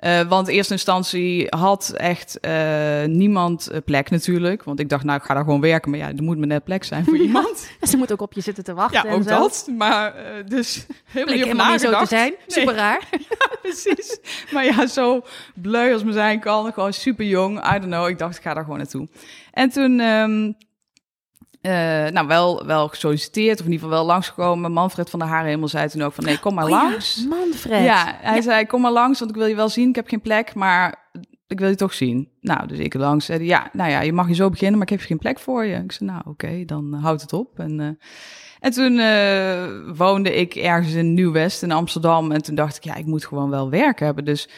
[0.00, 5.04] Eh, want in eerste instantie had echt eh, niemand eh, plek natuurlijk, want ik dacht
[5.04, 7.16] nou ik ga daar gewoon werken, maar ja, er moet me net plek zijn voor
[7.16, 7.68] iemand.
[7.90, 9.02] Ze moet ook op je zitten te wachten.
[9.02, 9.28] Ja, en ook zo.
[9.28, 9.68] dat.
[9.76, 10.14] Maar
[10.48, 12.30] dus helemaal niet helemaal niet zo te zijn.
[12.30, 12.40] Nee.
[12.46, 13.08] Super raar.
[13.62, 14.18] Precies.
[14.52, 15.20] Maar ja, zo
[15.54, 16.72] bleu als me zijn kan.
[16.72, 17.58] Gewoon super jong.
[17.58, 18.08] I don't know.
[18.08, 19.08] Ik dacht, ik ga daar gewoon naartoe.
[19.52, 20.52] En toen, ehm,
[21.60, 21.72] eh,
[22.12, 23.60] nou, wel, wel gesolliciteerd.
[23.60, 24.72] Of in ieder geval wel langsgekomen.
[24.72, 27.26] Manfred van der Haarhemel zei toen ook van, nee, kom maar Oh ja, langs.
[27.28, 27.84] Manfred.
[27.84, 29.88] Ja, hij zei, kom maar langs, want ik wil je wel zien.
[29.88, 31.10] Ik heb geen plek, maar
[31.46, 32.28] ik wil je toch zien.
[32.40, 33.26] Nou, dus ik langs.
[33.26, 35.64] Zei ja, nou ja, je mag je zo beginnen, maar ik heb geen plek voor
[35.64, 35.76] je.
[35.76, 37.58] Ik zei, nou, oké, dan uh, houd het op.
[37.58, 37.86] En, uh,
[38.60, 42.32] en toen uh, woonde ik ergens in Nieuw-West in Amsterdam.
[42.32, 44.24] En toen dacht ik, ja, ik moet gewoon wel werk hebben.
[44.24, 44.48] Dus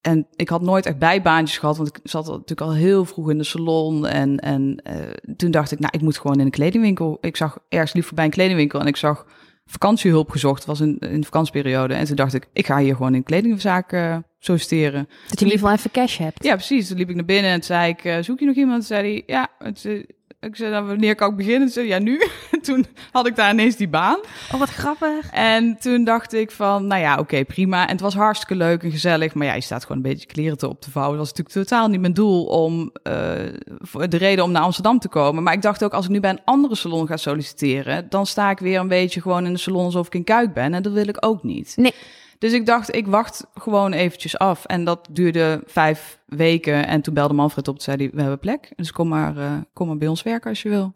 [0.00, 3.38] en ik had nooit echt bijbaantjes gehad, want ik zat natuurlijk al heel vroeg in
[3.38, 4.06] de salon.
[4.06, 7.18] En, en uh, toen dacht ik, nou, ik moet gewoon in een kledingwinkel.
[7.20, 9.26] Ik zag ergens lief voorbij een kledingwinkel en ik zag
[9.64, 10.64] vakantiehulp gezocht.
[10.64, 11.94] was in, in de vakantieperiode.
[11.94, 15.04] En toen dacht ik, ik ga hier gewoon in kledingzaak uh, solliciteren.
[15.08, 16.44] Dat je in ieder geval even cash hebt.
[16.44, 16.88] Ja, precies.
[16.88, 18.78] Toen liep ik naar binnen en toen zei ik, uh, zoek je nog iemand?
[18.78, 19.48] Toen zei hij, ja.
[19.58, 20.06] Het,
[20.40, 21.68] ik zei, dan wanneer kan ik beginnen?
[21.68, 22.22] Zei ja, nu.
[22.62, 24.18] toen had ik daar ineens die baan.
[24.52, 25.30] Oh, wat grappig.
[25.30, 27.82] En toen dacht ik van, nou ja, oké, okay, prima.
[27.82, 29.34] En het was hartstikke leuk en gezellig.
[29.34, 31.16] Maar ja, je staat gewoon een beetje kleren te op te vouwen.
[31.16, 35.08] Dat was natuurlijk totaal niet mijn doel om, uh, de reden om naar Amsterdam te
[35.08, 35.42] komen.
[35.42, 38.50] Maar ik dacht ook, als ik nu bij een andere salon ga solliciteren, dan sta
[38.50, 40.74] ik weer een beetje gewoon in de salon alsof ik in Kuik ben.
[40.74, 41.72] En dat wil ik ook niet.
[41.76, 41.94] Nee.
[42.38, 44.64] Dus ik dacht, ik wacht gewoon eventjes af.
[44.64, 46.86] En dat duurde vijf weken.
[46.86, 48.72] En toen belde Manfred op en zei hij, we hebben plek.
[48.76, 50.92] Dus kom maar, uh, kom maar bij ons werken als je wil.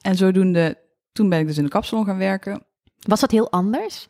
[0.00, 0.78] En zodoende,
[1.12, 2.62] toen ben ik dus in de kapsalon gaan werken.
[2.98, 4.08] Was dat heel anders?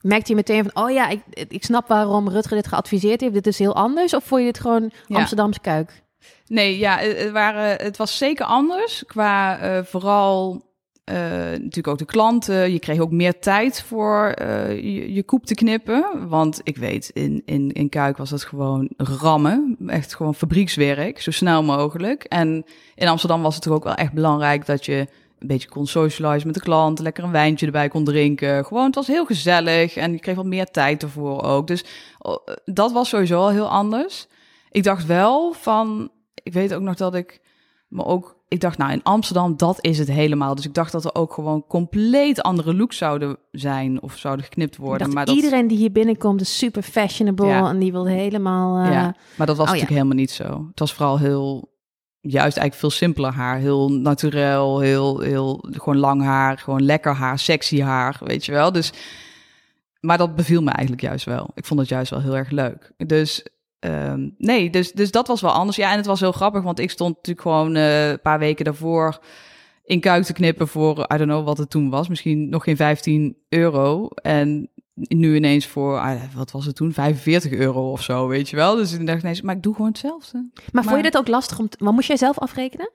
[0.00, 3.34] Merkte je meteen van, oh ja, ik, ik snap waarom Rutger dit geadviseerd heeft.
[3.34, 4.14] Dit is heel anders.
[4.14, 5.16] Of vond je dit gewoon ja.
[5.16, 6.02] Amsterdamse kuik?
[6.46, 9.04] Nee, ja, het, waren, het was zeker anders.
[9.06, 10.64] Qua uh, vooral
[11.10, 12.72] uh, natuurlijk ook de klanten.
[12.72, 16.28] Je kreeg ook meer tijd voor uh, je, je koep te knippen.
[16.28, 19.76] Want ik weet, in, in, in Kuik was dat gewoon rammen.
[19.86, 22.24] Echt gewoon fabriekswerk, zo snel mogelijk.
[22.24, 22.64] En
[22.94, 25.06] in Amsterdam was het toch ook wel echt belangrijk dat je
[25.38, 28.64] een beetje kon socializen met de klant, lekker een wijntje erbij kon drinken.
[28.64, 31.66] Gewoon, het was heel gezellig en ik kreeg wat meer tijd ervoor ook.
[31.66, 31.84] Dus
[32.64, 34.26] dat was sowieso al heel anders.
[34.70, 36.10] Ik dacht wel van,
[36.42, 37.40] ik weet ook nog dat ik
[37.88, 40.54] me ook ik dacht, nou in Amsterdam, dat is het helemaal.
[40.54, 44.76] Dus ik dacht dat er ook gewoon compleet andere looks zouden zijn of zouden geknipt
[44.76, 45.12] worden.
[45.12, 45.34] maar dat...
[45.34, 48.84] iedereen die hier binnenkomt is super fashionable en die wil helemaal.
[48.84, 48.92] Uh...
[48.92, 50.66] Ja, maar dat was oh, natuurlijk helemaal niet zo.
[50.70, 51.72] Het was vooral heel,
[52.20, 57.38] juist eigenlijk veel simpeler haar, heel naturel, heel, heel gewoon lang haar, gewoon lekker haar,
[57.38, 58.72] sexy haar, weet je wel.
[58.72, 58.92] Dus,
[60.00, 61.50] maar dat beviel me eigenlijk juist wel.
[61.54, 62.92] Ik vond het juist wel heel erg leuk.
[62.96, 63.46] Dus
[63.78, 65.76] Ehm, nee, dus, dus dat was wel anders.
[65.76, 68.64] Ja, en het was heel grappig, want ik stond natuurlijk gewoon uh, een paar weken
[68.64, 69.18] daarvoor
[69.86, 72.76] in kuik te knippen voor, I don't know wat het toen was, misschien nog geen
[72.76, 74.08] 15 euro.
[74.08, 78.56] En nu ineens voor, ah, wat was het toen, 45 euro of zo, weet je
[78.56, 78.76] wel.
[78.76, 80.38] Dus ik dacht ineens, maar ik doe gewoon hetzelfde.
[80.38, 82.90] Maar, maar vond je dit ook lastig om, te, maar moest jij zelf afrekenen?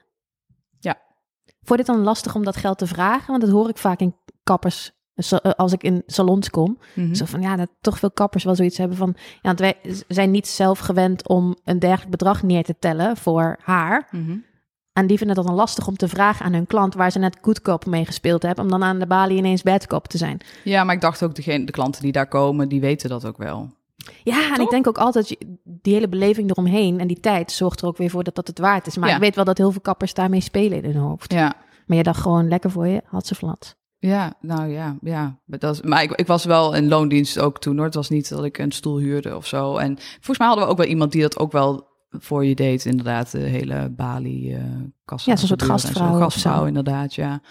[0.79, 1.01] Ja.
[1.45, 3.27] Vond je dit dan lastig om dat geld te vragen?
[3.27, 4.91] Want dat hoor ik vaak in kappers
[5.21, 6.77] eh, als ik in salons kom.
[6.93, 7.13] Mhm.
[7.13, 9.15] Zo van ja, dat toch veel kappers wel zoiets hebben van.
[9.15, 9.75] Ja, want wij
[10.07, 14.07] zijn niet zelf gewend om een dergelijk bedrag neer te tellen voor haar.
[14.11, 14.37] Mhm.
[14.93, 17.37] En die vinden dat dan lastig om te vragen aan hun klant waar ze net
[17.41, 20.39] goedkoop mee gespeeld hebben, om dan aan de balie ineens badkop te zijn.
[20.63, 23.37] Ja, maar ik dacht ook degene, de klanten die daar komen, die weten dat ook
[23.37, 23.69] wel.
[24.23, 27.87] Ja, en ik denk ook altijd, die hele beleving eromheen en die tijd zorgt er
[27.87, 28.97] ook weer voor dat dat het waard is.
[28.97, 31.33] Maar ik weet wel dat heel veel kappers daarmee spelen in hun hoofd.
[31.33, 31.55] Ja.
[31.85, 33.75] Maar je dacht gewoon lekker voor je, had ze vlat.
[34.01, 35.39] Ja, nou ja, ja.
[35.45, 37.85] Dat, maar ik, ik was wel in loondienst ook toen hoor.
[37.85, 39.77] Het was niet dat ik een stoel huurde of zo.
[39.77, 42.85] En volgens mij hadden we ook wel iemand die dat ook wel voor je deed.
[42.85, 44.63] Inderdaad, de hele Bali uh,
[45.05, 45.31] kassa.
[45.31, 46.19] Ja, zo'n soort gastvrouw.
[46.19, 47.41] gastvrouw, inderdaad, ja.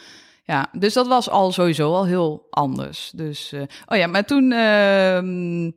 [0.43, 3.13] Ja, dus dat was al sowieso al heel anders.
[3.15, 5.71] Dus, uh, oh ja, maar toen uh,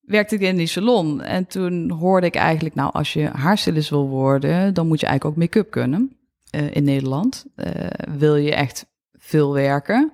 [0.00, 1.22] werkte ik in die salon.
[1.22, 5.36] En toen hoorde ik eigenlijk, nou, als je haarstylist wil worden, dan moet je eigenlijk
[5.36, 6.16] ook make-up kunnen.
[6.56, 7.46] Uh, in Nederland.
[8.18, 8.86] wil je echt
[9.26, 10.12] veel werken.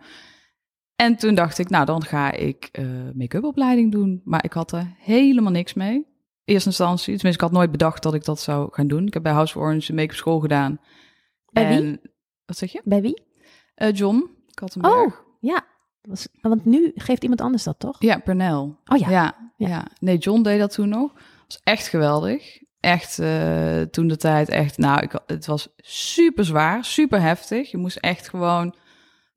[0.97, 4.21] En toen dacht ik, nou dan ga ik uh, make-up opleiding doen.
[4.25, 6.07] Maar ik had er helemaal niks mee.
[6.45, 7.05] Eerste instantie.
[7.17, 9.07] Tenminste, ik had nooit bedacht dat ik dat zou gaan doen.
[9.07, 10.81] Ik heb bij House of Orange een make-up school gedaan.
[11.53, 12.01] Bij en, wie?
[12.47, 12.81] Wat zeg je?
[12.85, 13.23] Bij wie?
[13.77, 14.95] Uh, John Kattenberg.
[14.95, 15.65] Oh, ja.
[16.03, 17.97] Was, want nu geeft iemand anders dat, toch?
[17.99, 18.55] Ja, Pernell.
[18.85, 19.11] Oh ja.
[19.11, 19.53] ja.
[19.57, 21.13] Ja, Nee, John deed dat toen nog.
[21.47, 22.61] was echt geweldig.
[22.81, 27.71] Echt uh, toen de tijd echt, nou, ik, het was super zwaar, super heftig.
[27.71, 28.75] Je moest echt gewoon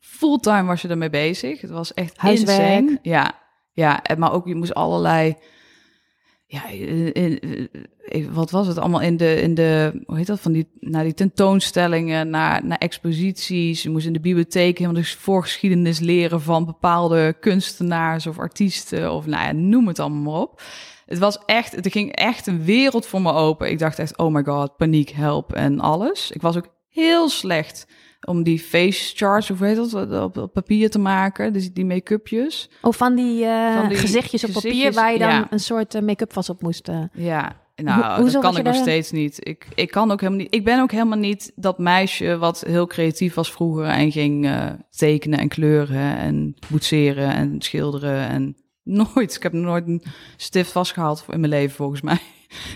[0.05, 1.61] fulltime was je ermee bezig.
[1.61, 2.59] Het was echt Huiswerk.
[2.59, 2.99] Insane.
[3.01, 3.41] Ja,
[3.71, 5.35] ja, maar ook je moest allerlei.
[6.47, 7.39] Ja, in,
[8.31, 11.13] wat was het allemaal in de, in de, hoe heet dat, van die, naar die
[11.13, 13.83] tentoonstellingen, naar, naar exposities.
[13.83, 19.25] Je moest in de bibliotheek helemaal de voorgeschiedenis leren van bepaalde kunstenaars of artiesten of
[19.25, 20.61] nou ja, noem het allemaal maar op.
[21.05, 23.69] Het was echt, er ging echt een wereld voor me open.
[23.69, 26.31] Ik dacht echt, oh my god, paniek, help en alles.
[26.31, 27.87] Ik was ook heel slecht
[28.25, 31.53] om die face charts, of weet dat, op, op papier te maken.
[31.53, 32.69] Dus die make-upjes.
[32.81, 36.01] Of van die, uh, van die gezichtjes op papier waar je dan een soort uh,
[36.01, 36.89] make-up vast op moest.
[36.89, 37.03] Uh.
[37.13, 39.47] Ja, nou, Ho dat kan ik nog steeds niet.
[39.47, 40.53] Ik, ik kan ook helemaal niet.
[40.53, 44.49] Ik ben ook helemaal niet dat meisje wat heel creatief was vroeger en ging
[44.89, 49.35] tekenen en kleuren en boetseren en schilderen en nooit.
[49.35, 50.03] Ik heb nooit een
[50.37, 52.19] stift vastgehaald in mijn leven volgens mij.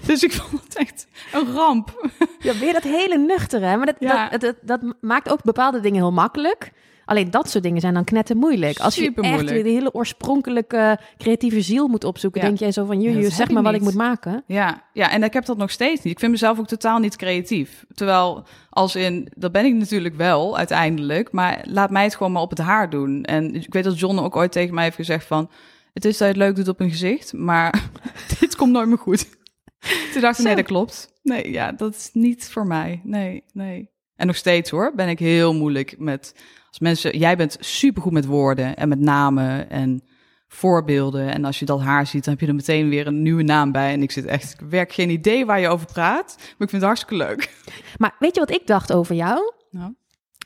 [0.06, 2.10] Dus ik vond het echt een ramp.
[2.40, 3.78] Ja, weer dat hele nuchtere.
[3.78, 4.30] Maar dat, ja.
[4.30, 6.72] dat, dat, dat, maakt ook bepaalde dingen heel makkelijk.
[7.10, 8.80] Alleen dat soort dingen zijn dan knetter moeilijk.
[8.80, 13.30] Als je echt de hele oorspronkelijke creatieve ziel moet opzoeken, denk jij zo van, jullie
[13.30, 14.44] zeg maar wat ik moet maken.
[14.46, 16.14] Ja, ja, en ik heb dat nog steeds niet.
[16.14, 17.86] Ik vind mezelf ook totaal niet creatief.
[17.94, 22.42] Terwijl, als in, dat ben ik natuurlijk wel uiteindelijk, maar laat mij het gewoon maar
[22.42, 23.24] op het haar doen.
[23.24, 25.50] En ik weet dat John ook ooit tegen mij heeft gezegd van,
[25.94, 27.90] het is dat je het leuk doet op een gezicht, maar
[28.40, 29.38] dit komt nooit meer goed.
[30.14, 31.14] Toen dacht ik, nee, dat klopt.
[31.24, 33.02] Nee, ja, dat is niet voor mij.
[33.04, 33.90] Nee, nee.
[34.16, 36.34] En nog steeds hoor, ben ik heel moeilijk met...
[36.68, 40.04] Als mensen, jij bent supergoed met woorden en met namen en
[40.48, 41.34] voorbeelden.
[41.34, 43.72] En als je dat haar ziet, dan heb je er meteen weer een nieuwe naam
[43.72, 43.94] bij.
[43.94, 46.72] En ik zit echt, ik werk geen idee waar je over praat, maar ik vind
[46.72, 47.50] het hartstikke leuk.
[47.98, 49.54] Maar weet je wat ik dacht over jou?
[49.72, 49.94] Nou,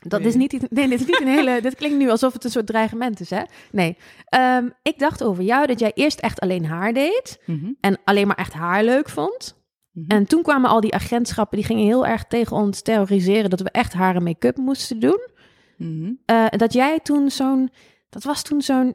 [0.08, 1.60] dat is niet, nee, dit is niet een hele.
[1.62, 3.42] dit klinkt nu alsof het een soort dreigement is, hè?
[3.72, 3.96] Nee.
[4.36, 7.42] Um, ik dacht over jou dat jij eerst echt alleen haar deed.
[7.46, 7.72] Mhm.
[7.80, 9.62] En alleen maar echt haar leuk vond.
[9.92, 10.10] Mhm.
[10.10, 13.70] En toen kwamen al die agentschappen, die gingen heel erg tegen ons terroriseren dat we
[13.70, 15.28] echt haar en make-up moesten doen.
[15.76, 16.18] Mm
[16.50, 17.70] dat jij toen zo'n.
[18.08, 18.94] Dat was toen zo'n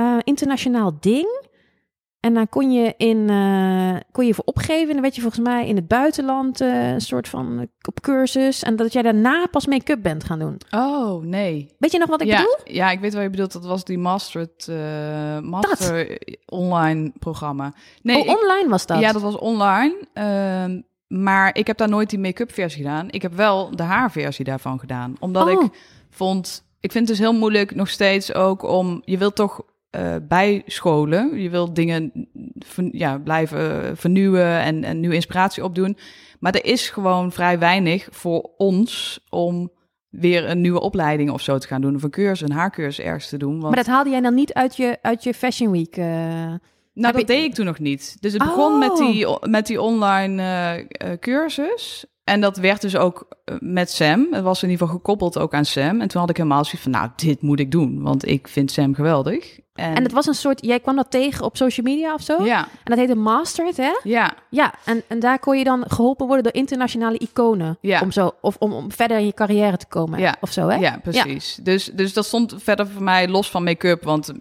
[0.00, 1.43] uh, internationaal ding.
[2.24, 4.86] En dan kon je, in, uh, kon je voor opgeven.
[4.86, 8.00] En dan werd je volgens mij in het buitenland uh, een soort van uh, op
[8.00, 8.62] cursus.
[8.62, 10.60] En dat jij daarna pas make-up bent gaan doen.
[10.70, 11.74] Oh, nee.
[11.78, 12.74] Weet je nog wat ik ja, bedoel?
[12.74, 13.52] Ja, ik weet wat je bedoelt.
[13.52, 14.68] Dat was die Mastered,
[15.42, 17.72] Master online programma.
[18.02, 19.00] Nee, oh, online was dat?
[19.00, 20.06] Ja, dat was online.
[20.12, 23.10] Ehm, maar ik heb daar nooit die make-up versie gedaan.
[23.10, 25.16] Ik heb wel de haarversie daarvan gedaan.
[25.20, 25.68] Omdat ik oh.
[26.10, 29.62] vond, ik vind het dus heel moeilijk nog steeds ook om, je wilt toch
[29.96, 32.28] uh, bijscholen, je wilt dingen
[32.92, 35.96] ja, blijven vernieuwen en, en nieuwe inspiratie opdoen.
[36.40, 39.70] Maar er is gewoon vrij weinig voor ons om
[40.08, 41.94] weer een nieuwe opleiding of zo te gaan doen.
[41.94, 43.52] Of een cursus, een haarcursus ergens te doen.
[43.52, 43.74] Want...
[43.74, 45.96] Maar dat haalde jij dan niet uit je, uit je Fashion Week?
[45.96, 46.04] Uh...
[46.94, 48.16] Nou, dat deed ik toen nog niet.
[48.20, 48.78] Dus het begon oh.
[48.78, 52.04] met, die, met die online uh, cursus.
[52.24, 54.26] En dat werd dus ook met Sam.
[54.30, 56.00] Het was in ieder geval gekoppeld ook aan Sam.
[56.00, 58.02] En toen had ik helemaal zoiets van, nou, dit moet ik doen.
[58.02, 59.62] Want ik vind Sam geweldig.
[59.74, 62.44] En, en het was een soort, jij kwam dat tegen op social media of zo?
[62.44, 62.62] Ja.
[62.62, 63.92] En dat heette Mastered, hè?
[64.02, 64.34] Ja.
[64.50, 67.78] Ja, en, en daar kon je dan geholpen worden door internationale iconen.
[67.80, 68.00] Ja.
[68.00, 70.20] Om, zo, of om, om verder in je carrière te komen.
[70.20, 70.36] Ja.
[70.40, 70.76] Of zo, hè?
[70.76, 71.58] Ja, precies.
[71.62, 74.04] Dus, dus dat stond verder voor mij los van make-up.
[74.04, 74.32] Want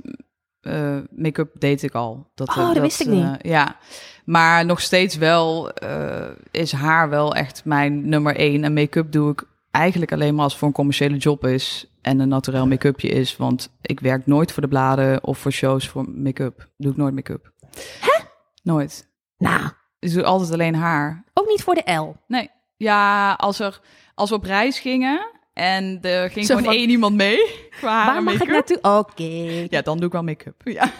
[0.63, 2.31] uh, make-up deed ik al.
[2.35, 3.23] Dat, oh, dat, dat wist ik niet.
[3.23, 3.77] Uh, ja.
[4.25, 8.63] Maar nog steeds wel uh, is haar wel echt mijn nummer één.
[8.63, 12.19] En make-up doe ik eigenlijk alleen maar als het voor een commerciële job is en
[12.19, 13.37] een naturel make-upje is.
[13.37, 16.69] Want ik werk nooit voor de bladen of voor shows voor make-up.
[16.77, 17.51] Doe ik nooit make-up.
[17.99, 18.23] Hè?
[18.63, 19.09] Nooit.
[19.37, 19.69] Nou.
[19.99, 21.23] Ik doe altijd alleen haar.
[21.33, 22.15] Ook niet voor de L?
[22.27, 22.49] Nee.
[22.77, 23.79] Ja, als, er,
[24.15, 26.79] als we op reis gingen en er ging Zo gewoon van...
[26.79, 27.37] één iemand mee
[27.79, 28.81] qua Waar mag ik naartoe?
[28.81, 29.65] Oké.
[29.69, 30.61] Ja, dan doe ik wel make-up.
[30.73, 30.91] Ja.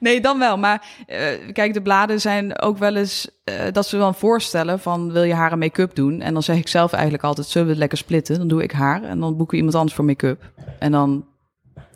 [0.00, 0.58] nee, dan wel.
[0.58, 5.12] Maar uh, kijk, de bladen zijn ook wel eens uh, dat ze dan voorstellen van
[5.12, 6.20] wil je haar een make-up doen?
[6.20, 8.38] En dan zeg ik zelf eigenlijk altijd, zullen we het lekker splitten?
[8.38, 10.50] Dan doe ik haar en dan boeken we iemand anders voor make-up.
[10.78, 11.26] En dan,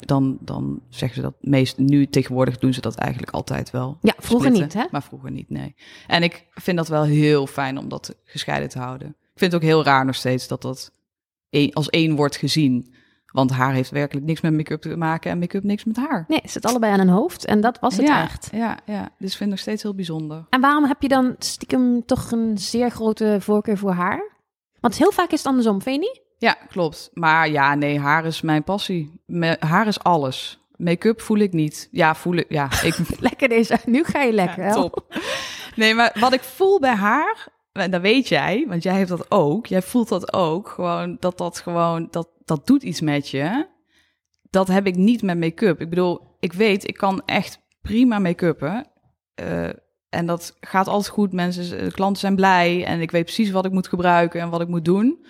[0.00, 3.98] dan, dan zeggen ze dat meest, nu tegenwoordig doen ze dat eigenlijk altijd wel.
[4.00, 4.92] Ja, vroeger splitten, niet hè?
[4.92, 5.74] Maar vroeger niet, nee.
[6.06, 9.08] En ik vind dat wel heel fijn om dat gescheiden te houden.
[9.08, 10.92] Ik vind het ook heel raar nog steeds dat dat
[11.72, 12.94] als één wordt gezien.
[13.32, 16.24] Want haar heeft werkelijk niks met make-up te maken en make-up niks met haar.
[16.28, 18.48] Nee, het zit allebei aan een hoofd en dat was het ja, echt.
[18.52, 20.46] Ja, ja, dus ik vind het nog steeds heel bijzonder.
[20.50, 24.30] En waarom heb je dan stiekem toch een zeer grote voorkeur voor haar?
[24.80, 26.20] Want heel vaak is het andersom, vind je niet?
[26.38, 27.10] Ja, klopt.
[27.12, 29.22] Maar ja, nee, haar is mijn passie.
[29.26, 30.58] Me haar is alles.
[30.76, 31.88] Make-up voel ik niet.
[31.90, 32.46] Ja, voel ik.
[32.48, 32.96] Ja, ik...
[33.20, 33.78] lekker deze.
[33.84, 34.64] Nu ga je lekker.
[34.64, 35.04] Ja, top.
[35.76, 39.30] Nee, maar wat ik voel bij haar en dat weet jij, want jij hebt dat
[39.30, 39.66] ook.
[39.66, 40.68] Jij voelt dat ook.
[40.68, 43.66] Gewoon dat dat gewoon, dat, dat doet iets met je.
[44.50, 45.80] Dat heb ik niet met make-up.
[45.80, 48.86] Ik bedoel, ik weet, ik kan echt prima make-uppen.
[49.42, 49.68] Uh,
[50.08, 51.32] en dat gaat altijd goed.
[51.32, 52.84] Mensen, de klanten zijn blij.
[52.84, 55.26] En ik weet precies wat ik moet gebruiken en wat ik moet doen.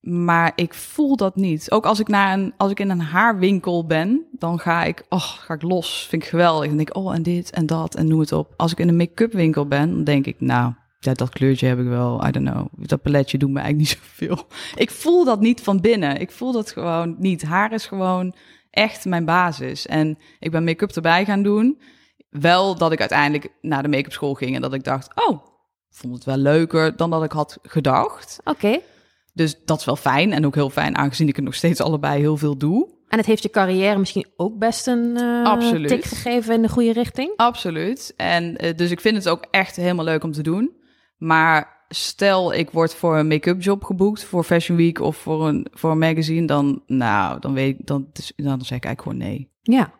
[0.00, 1.70] Maar ik voel dat niet.
[1.70, 5.20] Ook als ik, naar een, als ik in een haarwinkel ben, dan ga ik, oh,
[5.20, 6.06] ga ik los.
[6.08, 6.66] Vind ik geweldig.
[6.66, 8.54] Dan denk ik, oh, en dit en dat en noem het op.
[8.56, 10.72] Als ik in een make-up winkel ben, dan denk ik, nou,
[11.04, 12.66] ja, dat kleurtje heb ik wel, I don't know.
[12.76, 14.46] Dat paletje doet me eigenlijk niet zoveel.
[14.74, 16.20] Ik voel dat niet van binnen.
[16.20, 17.42] Ik voel dat gewoon niet.
[17.42, 18.34] Haar is gewoon
[18.70, 19.86] echt mijn basis.
[19.86, 21.80] En ik ben make-up erbij gaan doen.
[22.30, 25.44] Wel dat ik uiteindelijk naar de make-up school ging en dat ik dacht, oh,
[25.90, 28.40] vond het wel leuker dan dat ik had gedacht.
[28.44, 28.78] Oké.
[29.32, 32.20] Dus dat is wel fijn en ook heel fijn, aangezien ik het nog steeds allebei
[32.20, 32.94] heel veel doe.
[33.08, 36.92] En het heeft je carrière misschien ook best een uh, tik gegeven in de goede
[36.92, 37.32] richting?
[37.36, 38.12] Absoluut.
[38.16, 40.82] En uh, dus ik vind het ook echt helemaal leuk om te doen.
[41.16, 45.66] Maar stel ik word voor een make-up job geboekt voor Fashion Week of voor een,
[45.70, 49.50] voor een magazine, dan, nou, dan weet ik, dan, dan zeg ik eigenlijk gewoon nee.
[49.62, 49.92] Ja.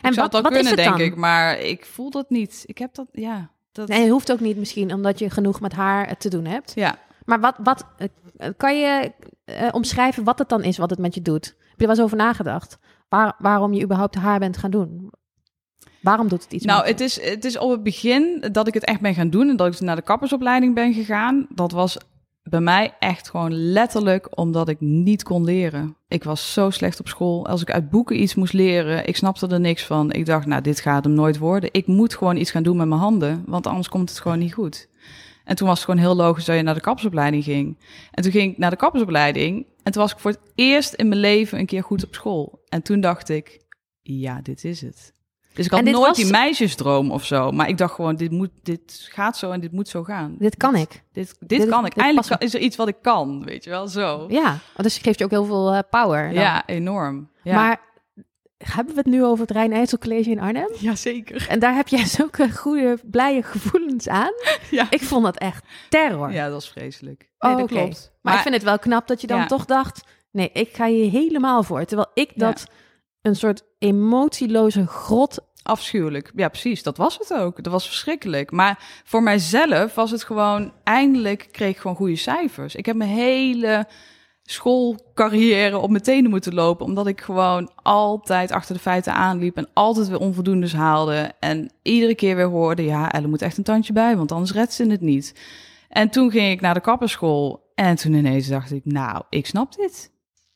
[0.00, 2.62] En ik zou wat, het al kunnen, denk ik, maar ik voel dat niet.
[2.66, 3.50] Ik heb dat, ja.
[3.72, 3.88] Dat...
[3.88, 6.72] Nee, het hoeft ook niet misschien, omdat je genoeg met haar te doen hebt.
[6.74, 6.98] Ja.
[7.24, 9.12] Maar wat, wat eh, kan je
[9.44, 11.44] uh, omschrijven wat het dan is, wat het met je doet?
[11.44, 12.78] Heb je er wel eens over nagedacht?
[13.08, 15.10] Waar, waarom je überhaupt haar bent gaan doen?
[16.04, 16.64] Waarom doet het iets?
[16.64, 19.48] Nou, het is, het is op het begin dat ik het echt ben gaan doen
[19.48, 21.46] en dat ik naar de kappersopleiding ben gegaan.
[21.48, 21.96] Dat was
[22.42, 25.96] bij mij echt gewoon letterlijk omdat ik niet kon leren.
[26.08, 27.46] Ik was zo slecht op school.
[27.46, 30.12] Als ik uit boeken iets moest leren, ik snapte er niks van.
[30.12, 31.68] Ik dacht, nou, dit gaat hem nooit worden.
[31.72, 34.54] Ik moet gewoon iets gaan doen met mijn handen, want anders komt het gewoon niet
[34.54, 34.88] goed.
[35.44, 37.78] En toen was het gewoon heel logisch dat je naar de kappersopleiding ging.
[38.10, 41.08] En toen ging ik naar de kappersopleiding en toen was ik voor het eerst in
[41.08, 42.62] mijn leven een keer goed op school.
[42.68, 43.60] En toen dacht ik,
[44.02, 45.14] ja, dit is het.
[45.54, 46.16] Dus ik had nooit was...
[46.16, 47.50] die meisjesdroom of zo.
[47.50, 50.36] Maar ik dacht gewoon, dit, moet, dit gaat zo en dit moet zo gaan.
[50.38, 51.02] Dit kan ik.
[51.12, 51.96] Dit, dit, kan ik.
[51.96, 54.26] Eindelijk is er iets wat ik kan, weet je wel, zo.
[54.28, 56.24] Ja, dus geeft je ook heel veel uh, power.
[56.24, 56.42] Dan.
[56.42, 57.30] Ja, enorm.
[57.42, 57.54] Ja.
[57.54, 57.80] Maar
[58.58, 60.70] hebben we het nu over het Rijn-IJssel College in Arnhem?
[60.78, 61.46] Jazeker.
[61.48, 64.32] En daar heb jij zulke goede, blije gevoelens aan.
[64.70, 64.86] Ja.
[64.90, 66.32] Ik vond dat echt terror.
[66.32, 67.28] Ja, dat is vreselijk.
[67.38, 68.00] Nee, oh, dat klopt.
[68.00, 69.46] Maar, maar, ik vind het wel knap dat je dan ja.
[69.46, 70.04] toch dacht...
[70.30, 71.84] nee, ik ga hier helemaal voor.
[71.84, 72.64] Terwijl ik dat...
[72.66, 72.82] Ja
[73.24, 75.38] een soort emotieloze grot.
[75.62, 76.32] Afschuwelijk.
[76.34, 76.82] Ja, precies.
[76.82, 77.62] Dat was het ook.
[77.62, 78.50] Dat was verschrikkelijk.
[78.50, 80.72] Maar voor mijzelf was het gewoon...
[80.82, 82.74] Eindelijk kreeg ik gewoon goede cijfers.
[82.74, 83.86] Ik heb mijn hele
[84.42, 86.86] schoolcarrière op mijn tenen moeten lopen...
[86.86, 89.56] omdat ik gewoon altijd achter de feiten aanliep...
[89.56, 91.32] en altijd weer onvoldoendes haalde.
[91.40, 92.84] En iedere keer weer hoorde...
[92.84, 95.34] ja, Elle moet echt een tandje bij, want anders redt ze het niet.
[95.88, 97.72] En toen ging ik naar de kapperschool...
[97.74, 100.13] en toen ineens dacht ik, nou, ik snap dit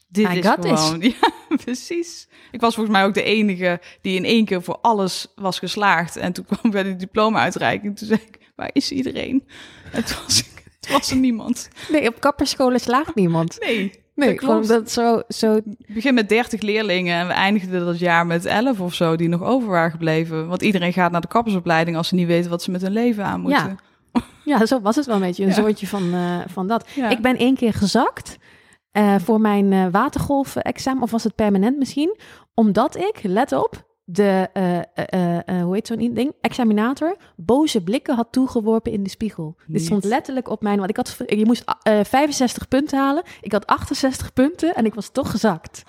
[0.08, 0.80] dit I is this.
[0.80, 1.00] gewoon...
[1.20, 2.28] Ja, precies.
[2.50, 6.16] Ik was volgens mij ook de enige die in één keer voor alles was geslaagd.
[6.16, 7.98] En toen kwam bij de diploma-uitreiking.
[7.98, 9.48] Toen zei ik, waar is iedereen?
[9.92, 11.68] En toen was, ik, toen was er niemand.
[11.90, 13.56] Nee, op kapperscholen slaagt niemand.
[13.60, 14.68] Nee, Nee, dat klopt.
[14.68, 15.54] dat zo, zo...
[15.56, 19.28] Ik begin met 30 leerlingen en we eindigden dat jaar met 11 of zo die
[19.28, 20.48] nog over waren gebleven.
[20.48, 23.24] Want iedereen gaat naar de kappersopleiding als ze niet weten wat ze met hun leven
[23.24, 23.78] aan moeten.
[24.44, 25.42] Ja, zo was het wel een beetje.
[25.42, 25.54] Een Ja.
[25.54, 26.88] soortje van, eh, van dat.
[26.94, 27.08] Ja.
[27.08, 28.36] Ik ben één keer gezakt
[28.98, 32.16] eh, voor mijn eh watergolf-examen, of was het permanent misschien?
[32.54, 36.32] Omdat ik, let op, de, eh, hoe heet zo'n ding?
[36.40, 39.56] Examinator boze blikken had toegeworpen in de spiegel.
[39.66, 43.22] Dit stond letterlijk op mijn, want ik had, je moest eh 65 punten halen.
[43.40, 45.82] Ik had 68 punten en ik was toch gezakt.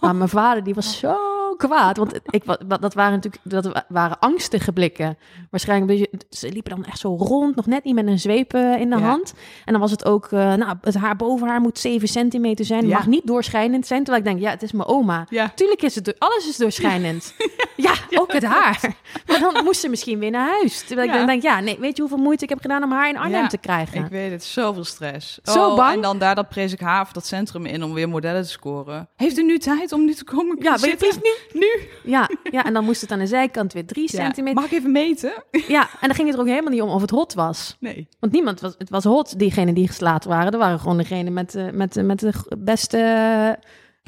[0.00, 1.16] Maar mijn vader die was zo
[1.56, 2.42] kwaad, want ik,
[2.80, 5.18] dat waren natuurlijk dat wa- waren angstige blikken.
[5.50, 8.90] Waarschijnlijk, ze liepen dan echt zo rond, nog net niet met een zweep eh, in
[8.90, 9.02] de Ja.
[9.02, 9.34] hand.
[9.64, 12.80] En dan was het ook, eh, nou, het haar boven haar moet 7 centimeter zijn.
[12.80, 12.96] Het Ja.
[12.96, 14.04] mag niet doorschijnend zijn.
[14.04, 15.26] Terwijl ik denk, ja, het is mijn oma.
[15.28, 15.52] Ja.
[15.54, 17.34] Tuurlijk is het, alles is doorschijnend.
[17.76, 18.80] Ja, ook het haar.
[19.26, 20.82] Maar dan moest ze misschien weer naar huis.
[20.86, 23.08] Terwijl ik dan denk, ja, nee, weet je hoeveel moeite ik heb gedaan om haar
[23.08, 24.04] in Arnhem te krijgen?
[24.04, 25.38] Ik weet het, zoveel stress.
[25.42, 25.94] Zo oh, bang.
[25.94, 28.48] En dan daar dat prees ik haar of dat centrum in om weer modellen te
[28.48, 29.08] scoren.
[29.16, 31.20] Heeft u nu tijd om nu te komen Ja, wil je zitten?
[31.20, 31.88] please Nu?
[32.10, 34.24] Ja, ja, en dan moest het aan de zijkant weer 3 Ja.
[34.24, 34.54] centimeter.
[34.62, 35.32] Mag ik even meten?
[35.68, 37.76] Ja, en dan ging het er ook helemaal niet om of het hot was.
[37.80, 38.08] Nee.
[38.20, 40.52] Want niemand was, het was hot, diegenen die geslagen waren.
[40.52, 43.58] Er waren gewoon degenen met, eh, met, eh, met de beste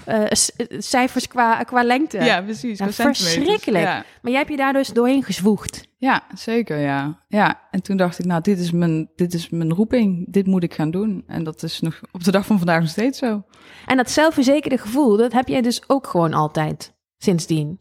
[0.05, 2.19] eh, c- cijfers qua, qua lengte.
[2.19, 2.79] Ja, precies.
[2.79, 3.23] Centimeters.
[3.23, 3.85] verschrikkelijk.
[3.85, 4.05] Ja.
[4.23, 5.87] Maar jij hebt je daar dus doorheen gezwoegd.
[5.97, 7.25] ja, zeker, ja.
[7.29, 10.33] Ja, en toen dacht ik, nou, dit is, mijn, dit is mijn roeping.
[10.33, 11.25] Dit moet ik gaan doen.
[11.27, 13.43] En dat is nog op de dag van vandaag nog steeds zo.
[13.87, 17.81] En dat zelfverzekerde gevoel, dat heb jij dus ook gewoon altijd sindsdien.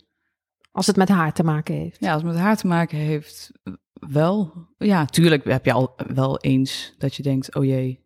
[0.71, 1.97] Als het met haar te maken heeft.
[1.99, 3.51] Ja, als het met haar te maken heeft,
[3.93, 4.53] wel.
[4.77, 8.05] Ja, tuurlijk heb je al wel eens dat je denkt, oh jee,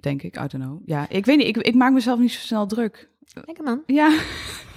[0.00, 0.80] denk ik, I don't know.
[0.84, 3.08] Ja, ik weet niet, ik, ik maak mezelf niet zo snel druk.
[3.44, 3.82] Lekker man.
[3.86, 4.18] Ja,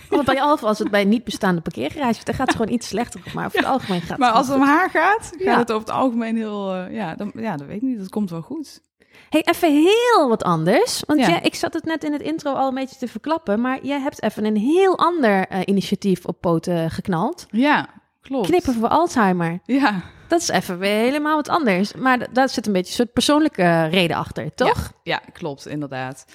[0.10, 3.22] Want bij Alfa, als het bij niet bestaande parkeergarages, dan gaat het gewoon iets slechter.
[3.34, 5.58] Maar over het algemeen gaat maar het als het om haar gaat, gaat Ja.
[5.58, 8.30] het over het algemeen heel, eh, ja, dan, ja, dat weet ik niet, dat komt
[8.30, 8.82] wel goed.
[9.30, 11.04] Hey, even heel wat anders.
[11.08, 11.28] Want Ja.
[11.30, 13.62] jij- ik zat het net in het intro al een beetje te verklappen.
[13.62, 17.46] Maar jij hebt even een heel ander eh, initiatief op poten geknald.
[17.50, 17.90] Ja,
[18.22, 18.48] klopt.
[18.48, 19.60] Knippen voor Alzheimer.
[19.66, 20.02] Ja,
[20.32, 21.94] Dat is even weer helemaal wat anders.
[21.94, 24.92] Maar daar zit een beetje een soort persoonlijke reden achter, toch?
[25.04, 26.26] ja, klopt, inderdaad.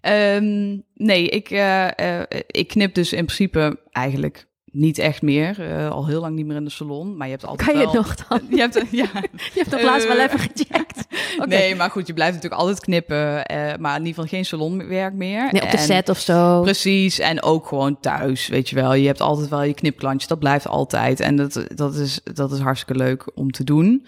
[0.00, 5.60] Ehm, nee, ik, eh, eh, ik knip dus in principe eigenlijk niet echt meer.
[5.70, 7.84] eh, al heel lang niet meer in de salon, maar je hebt altijd Kan je
[7.84, 7.92] wel...
[7.94, 8.40] het nog dan?
[8.50, 9.06] Je hebt, ja,
[9.54, 11.06] Je hebt nog laatst wel Eh, even gecheckt.
[11.38, 11.46] Oké.
[11.46, 13.44] Nee, maar goed, je blijft natuurlijk altijd knippen.
[13.46, 15.48] eh, maar in ieder geval geen salonwerk meer.
[15.52, 16.60] Nee, op de En- set of zo.
[16.60, 18.94] Precies, en ook gewoon thuis, weet je wel.
[18.94, 21.20] Je hebt altijd wel je knipklantjes, dat blijft altijd.
[21.20, 24.06] En dat, dat, is, dat is hartstikke leuk om te doen.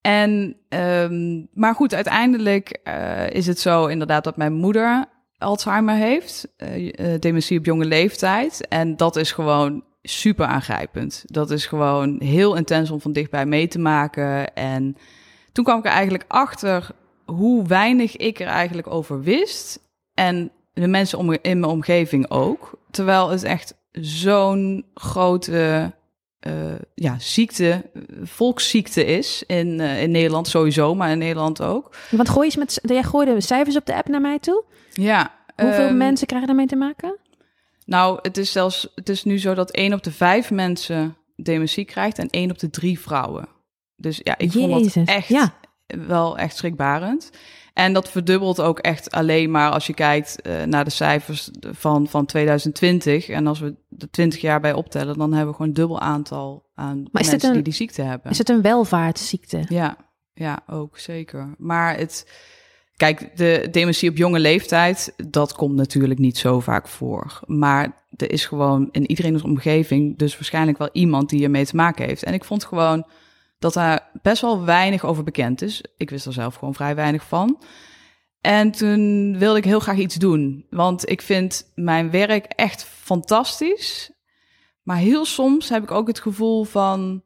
[0.00, 5.04] En, ehm, maar goed, uiteindelijk eh, is het zo inderdaad dat mijn moeder
[5.40, 6.48] Alzheimer heeft.
[6.56, 8.68] eh, eh, dementie op jonge leeftijd.
[8.68, 11.24] En dat is gewoon super aangrijpend.
[11.26, 14.54] Dat is gewoon heel intens om van dichtbij mee te maken.
[14.54, 14.96] En
[15.52, 16.90] toen kwam ik er eigenlijk achter
[17.24, 19.80] hoe weinig ik er eigenlijk over wist.
[20.14, 22.78] En de mensen om, in mijn omgeving ook.
[22.90, 25.92] Terwijl het echt zo'n grote
[26.40, 26.52] eh,
[26.94, 27.90] ja, ziekte,
[28.22, 31.96] volksziekte is in, eh, in Nederland sowieso, maar in Nederland ook.
[32.10, 34.64] Want gooi eens met, jij gooide cijfers op de app naar mij toe.
[34.92, 35.34] Ja.
[35.56, 37.16] Hoeveel ehm, mensen krijgen daarmee te maken?
[37.84, 41.84] Nou, het is zelfs, het is nu zo dat één op de vijf mensen dementie
[41.84, 43.48] krijgt en één op de drie vrouwen.
[43.96, 45.54] Dus ja, ik vond dat echt ja.
[45.86, 47.30] wel echt schrikbarend.
[47.80, 52.08] En dat verdubbelt ook echt alleen maar als je kijkt eh, naar de cijfers van,
[52.08, 53.28] van 2020.
[53.28, 56.64] En als we de 20 jaar bij optellen, dan hebben we gewoon een dubbel aantal
[56.74, 58.30] aan Maar mensen een- die die ziekte hebben.
[58.30, 59.64] Is het een welvaartsziekte?
[59.68, 59.96] Ja,
[60.34, 61.54] ja, ook zeker.
[61.58, 62.30] Maar het,
[62.96, 67.40] kijk, de dementie op jonge leeftijd, dat komt natuurlijk niet zo vaak voor.
[67.46, 72.06] Maar er is gewoon in iedereen's omgeving dus waarschijnlijk wel iemand die ermee te maken
[72.06, 72.22] heeft.
[72.22, 73.06] En ik vond gewoon
[73.60, 75.84] dat daar best wel weinig over bekend is.
[75.96, 77.62] Ik wist er zelf gewoon vrij weinig van.
[78.40, 84.10] En toen wilde ik heel graag iets doen, want ik vind mijn werk echt fantastisch.
[84.82, 87.24] Maar heel soms heb ik ook het gevoel van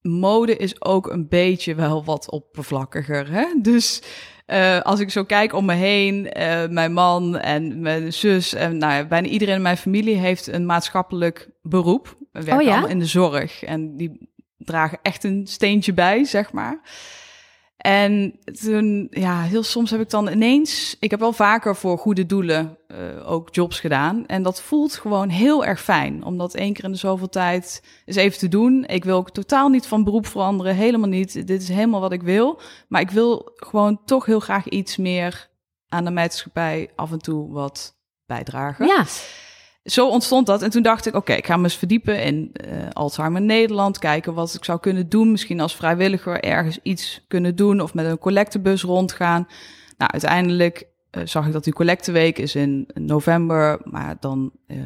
[0.00, 3.30] mode is ook een beetje wel wat oppervlakkiger.
[3.30, 3.46] Hè?
[3.62, 4.02] Dus
[4.46, 8.78] eh, als ik zo kijk om me heen, eh, mijn man en mijn zus en
[8.78, 12.16] nou ja, bijna iedereen in mijn familie heeft een maatschappelijk beroep.
[12.32, 12.70] We werken Oh ja?
[12.70, 14.29] allemaal in de zorg en die
[14.64, 16.80] dragen echt een steentje bij, zeg maar.
[17.80, 20.96] En toen, ja, heel soms heb ik dan ineens...
[20.98, 24.26] Ik heb wel vaker voor goede doelen eh, ook jobs gedaan.
[24.26, 26.24] En dat voelt gewoon heel erg fijn.
[26.24, 28.84] Om dat één keer in de zoveel tijd eens even te doen.
[28.86, 30.74] Ik wil ook totaal niet van beroep veranderen.
[30.74, 31.46] Helemaal niet.
[31.46, 32.60] Dit is helemaal wat ik wil.
[32.88, 35.48] Maar ik wil gewoon toch heel graag iets meer
[35.88, 37.94] aan de maatschappij af en toe wat
[38.26, 38.86] bijdragen.
[38.86, 39.04] Ja,
[39.84, 40.62] Zo ontstond dat.
[40.62, 43.98] En toen dacht ik, oké, ik ga me eens verdiepen in eh, Alzheimer Nederland.
[43.98, 45.30] Kijken wat ik zou kunnen doen.
[45.30, 47.80] Misschien als vrijwilliger ergens iets kunnen doen.
[47.80, 49.48] Of met een collectebus rondgaan.
[49.96, 53.80] Nou, uiteindelijk eh, zag ik dat die collecteweek is in november.
[53.84, 54.76] Maar dan eh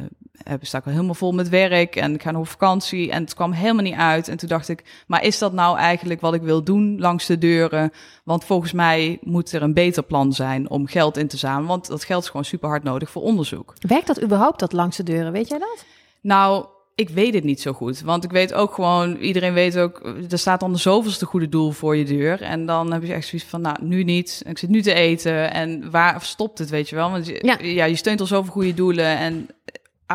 [0.43, 1.95] heb, sta ik al helemaal vol met werk.
[1.95, 3.11] En ik ga nog op vakantie.
[3.11, 4.27] En het kwam helemaal niet uit.
[4.27, 7.37] En toen dacht ik, maar is dat nou eigenlijk wat ik wil doen langs de
[7.37, 7.91] deuren?
[8.23, 11.67] Want volgens mij moet er een beter plan zijn om geld in te zamelen.
[11.67, 13.73] Want dat geld is gewoon super hard nodig voor onderzoek.
[13.79, 15.31] werkt dat überhaupt, dat langs de deuren?
[15.31, 15.85] Weet jij dat?
[16.21, 16.65] Nou,
[16.95, 18.01] ik weet het niet zo goed.
[18.01, 21.71] Want ik weet ook gewoon, iedereen weet ook, er staat dan de zoveelste goede doel
[21.71, 22.41] voor je deur.
[22.41, 24.43] En dan heb je echt zoiets van, nou, nu niet.
[24.45, 25.51] Ik zit nu te eten.
[25.51, 27.11] En waar stopt het, weet je wel?
[27.11, 27.31] Want
[27.61, 27.85] ja.
[27.85, 29.17] je steunt al zoveel goede doelen.
[29.17, 29.47] En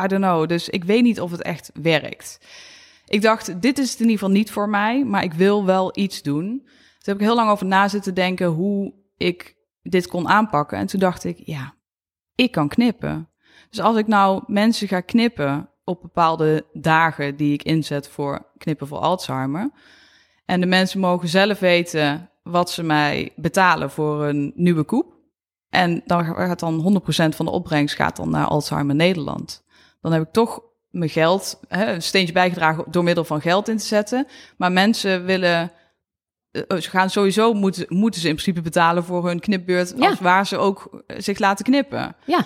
[0.03, 0.47] I don't know.
[0.47, 2.39] Dus ik weet niet of het echt werkt.
[3.07, 5.91] Ik dacht, dit is het in ieder geval niet voor mij, maar ik wil wel
[5.93, 6.47] iets doen.
[6.47, 10.77] Toen heb ik heel lang over na zitten denken hoe ik dit kon aanpakken.
[10.77, 11.73] En toen dacht ik, ja,
[12.35, 13.29] ik kan knippen.
[13.69, 18.87] Dus als ik nou mensen ga knippen op bepaalde dagen die ik inzet voor knippen
[18.87, 19.69] voor Alzheimer.
[20.45, 25.13] En de mensen mogen zelf weten wat ze mij betalen voor een nieuwe koep.
[25.69, 29.63] En dan gaat dan 100% van de opbrengst gaat dan naar Alzheimer Nederland.
[30.01, 33.77] Dan heb ik toch mijn geld, hè, een steentje bijgedragen door middel van geld in
[33.77, 34.27] te zetten.
[34.57, 35.71] Maar mensen willen,
[36.51, 40.09] eh, ze gaan sowieso moeten, moeten ze in principe betalen voor hun knipbeurt, Ja.
[40.09, 42.15] als waar ze ook zich laten knippen.
[42.25, 42.45] Ja,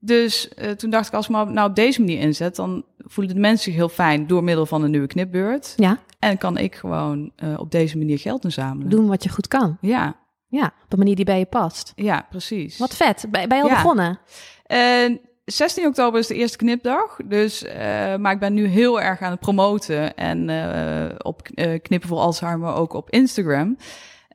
[0.00, 3.34] Dus eh, toen dacht ik, als ik me nou op deze manier inzet, dan voelen
[3.34, 5.72] de mensen zich heel fijn door middel van een nieuwe knipbeurt.
[5.76, 5.98] ja.
[6.18, 8.90] En kan ik gewoon eh, op deze manier geld inzamelen.
[8.90, 9.76] doen wat je goed kan.
[9.80, 10.16] Ja,
[10.48, 11.92] Ja, op een manier die bij je past.
[11.96, 12.78] ja, precies.
[12.78, 13.26] Wat vet.
[13.30, 13.74] Ben, ben je al Ja.
[13.74, 14.18] begonnen?
[14.66, 17.16] En 16 oktober is de eerste knipdag.
[17.24, 20.14] Dus, eh, maar ik ben nu heel erg aan het promoten.
[20.16, 23.76] En eh, op eh, Knippen voor Alzheimer ook op Instagram.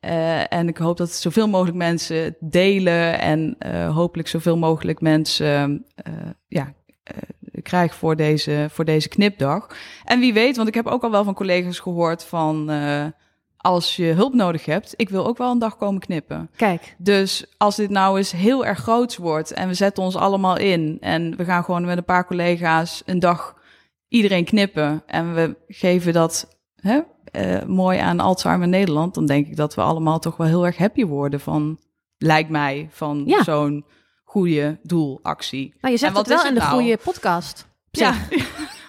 [0.04, 3.20] Eh, en ik hoop dat zoveel mogelijk mensen delen.
[3.20, 6.12] En eh, hopelijk zoveel mogelijk mensen eh,
[6.48, 7.16] ja, eh,
[7.62, 9.76] krijg voor deze, voor deze knipdag.
[10.04, 12.70] En wie weet, want ik heb ook al wel van collega's gehoord van...
[13.56, 16.50] als je hulp nodig hebt, ik wil ook wel een dag komen knippen.
[16.56, 20.58] Kijk, Dus als dit nou eens heel erg groots wordt en we zetten ons allemaal
[20.58, 23.56] in en we gaan gewoon met een paar collega's een dag
[24.08, 27.00] iedereen knippen en we geven dat hè,
[27.34, 30.76] eh, mooi aan Alzheimer Nederland, dan denk ik dat we allemaal toch wel heel erg
[30.76, 31.78] happy worden van,
[32.18, 33.42] lijkt mij, van Ja.
[33.42, 33.84] zo'n
[34.24, 35.74] goede doelactie.
[35.80, 36.72] nou, je zegt wat het wel in de nou?
[36.72, 37.66] goede podcast.
[37.90, 38.14] Ja.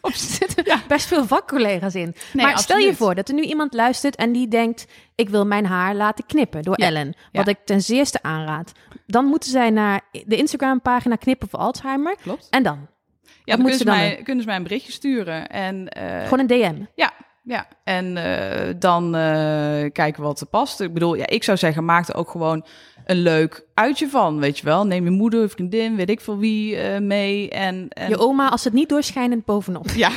[0.01, 2.15] Op er zitten best veel vakcollega's in.
[2.33, 4.87] Nee, maar stel je voor dat er nu iemand luistert en die denkt...
[5.15, 6.85] ik wil mijn haar laten knippen door Ja.
[6.85, 7.05] Ellen.
[7.31, 7.51] Wat Ja.
[7.51, 8.71] ik ten zeerste aanraad.
[9.07, 12.15] Dan moeten zij naar de Instagram-pagina Knippen voor Alzheimer.
[12.21, 12.47] Klopt.
[12.49, 12.87] En dan?
[13.21, 15.47] Ja, dan kunnen ze ze, dan mij, kunnen ze mij een berichtje sturen.
[15.49, 16.75] En, eh, Gewoon een DM.
[16.95, 17.13] Ja,
[17.45, 17.67] ja.
[17.83, 20.79] En eh, dan eh, kijken wat er past.
[20.81, 22.65] Ik bedoel, ja, ik zou zeggen, maak er ook gewoon
[23.05, 24.85] een leuk uitje van, weet je wel.
[24.85, 27.49] Neem je moeder, vriendin, weet ik veel wie eh, mee.
[27.49, 29.89] En, en Je oma als het niet doorschijnend bovenop.
[29.89, 30.09] Ja,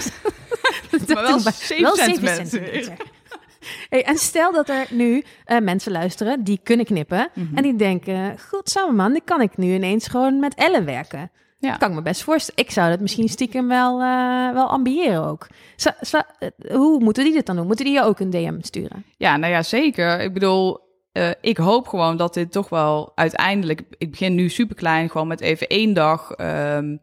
[0.91, 2.47] maar wel Doen we- 7 wel centimeter.
[2.47, 2.93] centimeter.
[3.89, 5.25] Hey, en stel dat er nu
[5.63, 7.29] mensen luisteren die kunnen knippen.
[7.35, 7.57] Mhm.
[7.57, 11.31] En die denken, goed samen man, dan kan ik nu ineens gewoon met Ellen werken.
[11.61, 11.71] Ja.
[11.71, 12.65] Dat kan ik me best voorstellen.
[12.65, 15.47] Ik zou dat misschien stiekem wel, eh, wel ambiëren ook.
[15.77, 17.67] Eh, hoe moeten die dit dan doen?
[17.67, 19.05] Moeten die je ook een DM sturen?
[19.17, 20.21] Ja, nou ja, zeker.
[20.21, 20.81] Ik bedoel,
[21.13, 23.83] eh, ik hoop gewoon dat dit toch wel uiteindelijk...
[23.99, 26.97] Ik begin nu super klein, gewoon met even één dag ehm,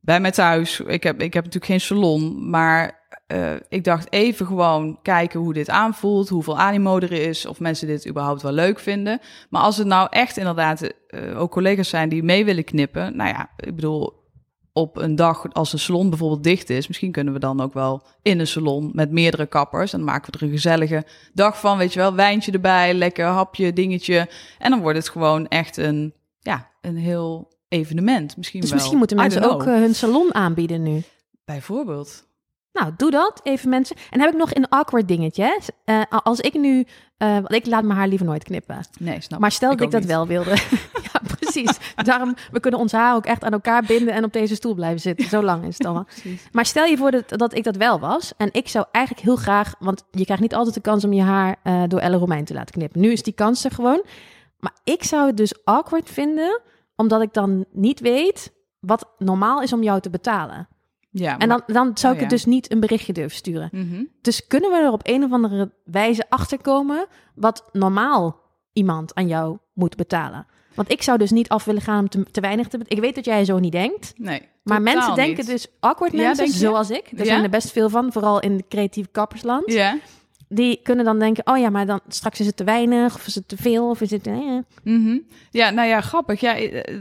[0.00, 0.80] bij mij thuis.
[0.80, 5.52] Ik heb, ik heb natuurlijk geen salon, maar eh, ik dacht even gewoon kijken hoe
[5.52, 9.20] dit aanvoelt, hoeveel animo er is, of mensen dit überhaupt wel leuk vinden.
[9.50, 13.28] Maar als het nou echt inderdaad eh, ook collega's zijn die mee willen knippen, nou
[13.28, 14.20] ja, ik bedoel,
[14.72, 18.02] op een dag als een salon bijvoorbeeld dicht is, misschien kunnen we dan ook wel
[18.22, 19.92] in een salon met meerdere kappers.
[19.92, 21.04] En dan maken we er een gezellige
[21.34, 24.28] dag van, weet je wel, wijntje erbij, lekker hapje, dingetje.
[24.58, 28.36] En dan wordt het gewoon echt een, ja, een heel evenement.
[28.36, 28.78] Misschien Dus wel.
[28.78, 31.02] misschien moeten mensen ook eh, hun salon aanbieden nu.
[31.44, 32.28] Bijvoorbeeld.
[32.72, 33.96] Nou, doe dat, even mensen.
[33.96, 35.60] En dan heb ik nog een awkward dingetje.
[35.84, 38.80] Eh, als ik nu, eh, want ik laat mijn haar liever nooit knippen.
[38.98, 40.10] Nee, snap Maar stel dat ik dat niet.
[40.10, 40.50] wel wilde.
[41.12, 41.78] ja, precies.
[41.96, 45.00] Daarom, we kunnen ons haar ook echt aan elkaar binden en op deze stoel blijven
[45.00, 45.28] zitten.
[45.28, 46.04] Zo lang is het.
[46.04, 46.48] Precies.
[46.52, 48.32] Maar stel je voor dat, dat ik dat wel was.
[48.36, 51.22] En ik zou eigenlijk heel graag, want je krijgt niet altijd de kans om je
[51.22, 53.00] haar eh, door Elle Romein te laten knippen.
[53.00, 54.02] Nu is die kans er gewoon.
[54.58, 56.60] Maar ik zou het dus awkward vinden,
[56.96, 60.68] omdat ik dan niet weet wat normaal is om jou te betalen.
[61.12, 63.68] Ja, En dan, dan zou ik oh het dus niet een berichtje durven sturen.
[63.72, 64.04] Mhm.
[64.20, 68.40] Dus kunnen we er op een of andere wijze achterkomen wat normaal
[68.72, 70.46] iemand aan jou moet betalen?
[70.74, 72.96] Want ik zou dus niet af willen gaan om te, te weinig te betalen.
[72.96, 74.12] Ik weet dat jij zo niet denkt.
[74.16, 74.42] Nee.
[74.62, 75.46] Maar mensen denken niet.
[75.46, 77.12] dus, awkward Ja, mensen, zoals ik.
[77.16, 79.72] Er zijn er best veel van, vooral in het creatieve kappersland.
[79.72, 79.98] Ja.
[80.48, 83.34] Die kunnen dan denken, oh ja, maar dan straks is het te weinig, of is
[83.34, 84.26] het te veel, of is het...
[84.26, 84.58] eh.
[84.82, 85.18] Mhm.
[85.50, 86.40] Ja, nou ja, grappig.
[86.40, 86.98] Ja, eh,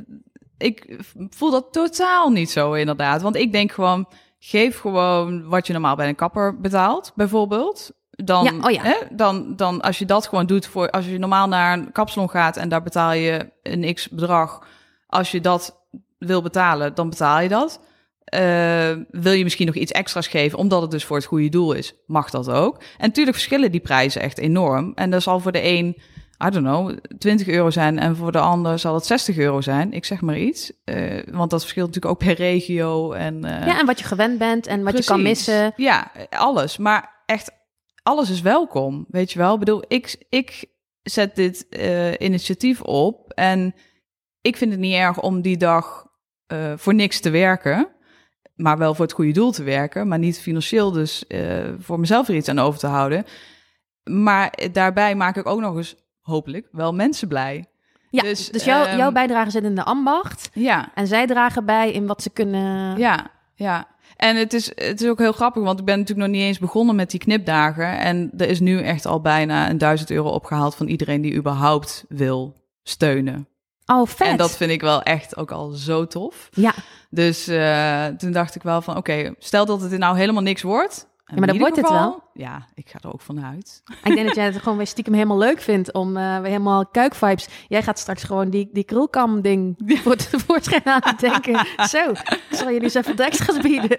[0.60, 1.00] ik
[1.30, 3.22] voel dat totaal niet zo inderdaad.
[3.22, 4.08] Want ik denk gewoon,
[4.40, 7.92] geef gewoon wat je normaal bij een kapper betaalt, bijvoorbeeld.
[8.10, 8.82] Dan, Ja, oh ja.
[8.82, 12.30] Hè, dan, dan als je dat gewoon doet voor als je normaal naar een kapsalon
[12.30, 14.68] gaat en daar betaal je een x bedrag.
[15.08, 15.78] Als je dat
[16.18, 17.80] wil betalen, dan betaal je dat.
[18.24, 21.74] Eh, wil je misschien nog iets extra's geven, omdat het dus voor het goede doel
[21.74, 22.78] is, mag dat ook.
[22.78, 24.92] En natuurlijk verschillen die prijzen echt enorm.
[24.96, 25.98] En dat zal voor de een,
[26.46, 29.94] I don't know, 20 euro zijn en voor de ander zal het 60 euro zijn.
[29.94, 30.72] Ik zeg maar iets.
[30.84, 33.12] Eh, want dat verschilt natuurlijk ook per regio.
[33.12, 35.74] En, eh, Ja, en wat je gewend bent en wat je kan missen.
[35.76, 36.78] Ja, alles.
[36.78, 37.52] Maar echt,
[38.04, 39.06] alles is welkom.
[39.10, 39.54] Weet je wel?
[39.54, 40.66] Ik bedoel, ik, ik
[41.02, 43.32] zet dit eh, initiatief op.
[43.32, 43.76] En
[44.42, 46.08] ik vind het niet erg om die dag
[46.76, 47.88] voor niks te werken.
[48.56, 50.08] Maar wel voor het goede doel te werken.
[50.08, 51.24] Maar niet financieel dus
[51.80, 53.26] voor mezelf er iets aan over te houden.
[54.04, 55.96] Maar daarbij maak ik ook nog eens,
[56.30, 57.66] hopelijk, wel mensen blij.
[58.10, 60.50] Ja, Dus, dus, jouw, ehm, jouw bijdrage zit in de ambacht.
[60.54, 62.98] Ja, En zij dragen bij in wat ze kunnen...
[62.98, 63.88] Ja, ja.
[64.16, 66.60] En het is, het is ook heel grappig, want ik ben natuurlijk nog niet eens
[66.60, 68.00] begonnen met die knipdagen.
[68.00, 72.06] En er is nu echt al bijna een duizend euro opgehaald van iedereen die überhaupt
[72.10, 73.48] wil steunen.
[73.86, 74.28] Oh, vet.
[74.28, 76.50] En dat vind ik wel echt ook al zo tof.
[76.52, 76.74] Ja,
[77.10, 81.09] Dus eh, toen dacht ik wel van, oké, stel dat het nou helemaal niks wordt.
[81.30, 83.82] En maar ieder wordt het geval- Ja, ik ga er ook vanuit.
[84.04, 87.48] ik denk dat jij het gewoon weer stiekem helemaal leuk vindt om weer helemaal kuikvibes.
[87.68, 91.66] Jij gaat straks gewoon die, die krulkam ding voor het voorschijn aan het denken.
[91.90, 93.98] Zo, ik zal jullie eens even extra's bieden.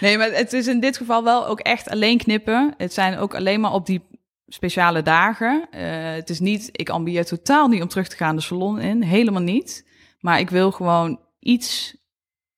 [0.00, 2.74] Nee, maar het is in dit geval wel ook echt alleen knippen.
[2.76, 4.02] Het zijn ook alleen maar op die
[4.46, 5.66] speciale dagen.
[5.70, 5.82] Eh,
[6.14, 9.02] het is niet, ik ambieer totaal niet om terug te gaan de salon in.
[9.02, 9.86] Helemaal niet.
[10.20, 11.96] Maar ik wil gewoon iets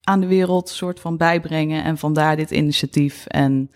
[0.05, 1.85] aan de wereld soort van bijbrengen.
[1.85, 3.27] En vandaar dit initiatief.
[3.27, 3.71] En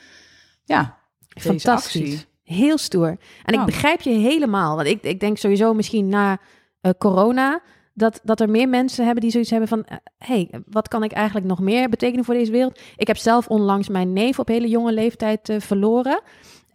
[0.65, 0.99] ja,
[1.29, 2.03] Fantastisch.
[2.03, 2.25] actie.
[2.43, 3.09] Heel stoer.
[3.09, 3.67] En ik Dank.
[3.67, 4.77] begrijp je helemaal.
[4.77, 6.39] Want ik, ik denk sowieso misschien na
[6.81, 7.63] eh, corona...
[7.95, 9.85] Dat, dat er meer mensen hebben die zoiets hebben van...
[10.19, 12.81] hé, hey, wat kan ik eigenlijk nog meer betekenen voor deze wereld?
[12.97, 16.21] Ik heb zelf onlangs mijn neef op hele jonge leeftijd eh, verloren.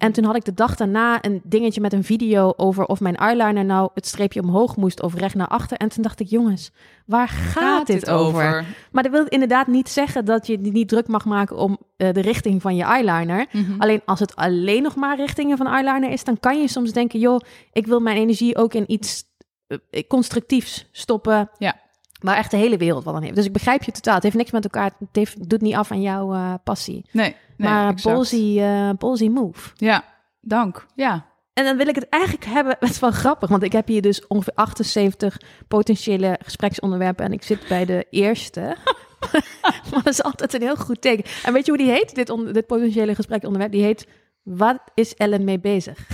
[0.03, 2.85] En toen had ik de dag daarna een dingetje met een video over...
[2.85, 5.77] of mijn eyeliner nou het streepje omhoog moest of recht naar achter.
[5.77, 6.71] En toen dacht ik, jongens,
[7.05, 8.65] waar gaat, dit over?
[8.91, 11.57] Maar dat wil inderdaad niet zeggen dat je niet druk mag maken...
[11.57, 13.45] om eh, de richting van je eyeliner...
[13.51, 13.81] Mhm.
[13.81, 17.19] Alleen als het alleen nog maar richtingen van eyeliner is, dan kan je soms denken,
[17.19, 17.39] joh,
[17.71, 19.23] ik wil mijn energie ook in iets
[19.67, 21.49] eh, constructiefs stoppen.
[21.57, 21.82] Ja.
[22.23, 23.35] Waar echt de hele wereld wat aan heeft.
[23.35, 24.13] Dus ik begrijp je totaal.
[24.13, 24.91] Het heeft niks met elkaar.
[24.99, 27.05] Het heeft, doet niet af aan jouw eh, passie.
[27.11, 29.69] Nee, nee maar ballsy, eh, ballsy move.
[29.75, 30.03] Ja,
[30.41, 30.85] dank.
[30.95, 31.25] Ja.
[31.53, 32.75] En dan wil ik het eigenlijk hebben.
[32.79, 37.25] Het is wel grappig, want ik heb hier dus ongeveer 78 potentiële gespreksonderwerpen.
[37.25, 38.75] En ik zit bij de eerste.
[39.91, 41.23] maar dat is altijd een heel goed teken.
[41.43, 42.15] En weet je hoe die heet?
[42.15, 43.71] Dit, on- dit potentiële gespreksonderwerp.
[43.71, 44.07] Die heet:
[44.43, 46.07] Wat is Ellen mee bezig?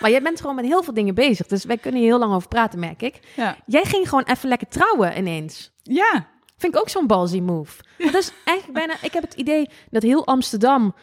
[0.00, 1.46] Maar jij bent gewoon met heel veel dingen bezig.
[1.46, 3.20] Dus wij kunnen hier heel lang over praten, merk ik.
[3.36, 3.56] Ja.
[3.66, 5.72] Jij ging gewoon even lekker trouwen ineens.
[5.82, 6.26] Ja.
[6.56, 7.82] Vind ik ook zo'n ballsy move.
[7.98, 8.94] Dat is eigenlijk bijna...
[9.02, 10.94] Ik heb het idee dat heel Amsterdam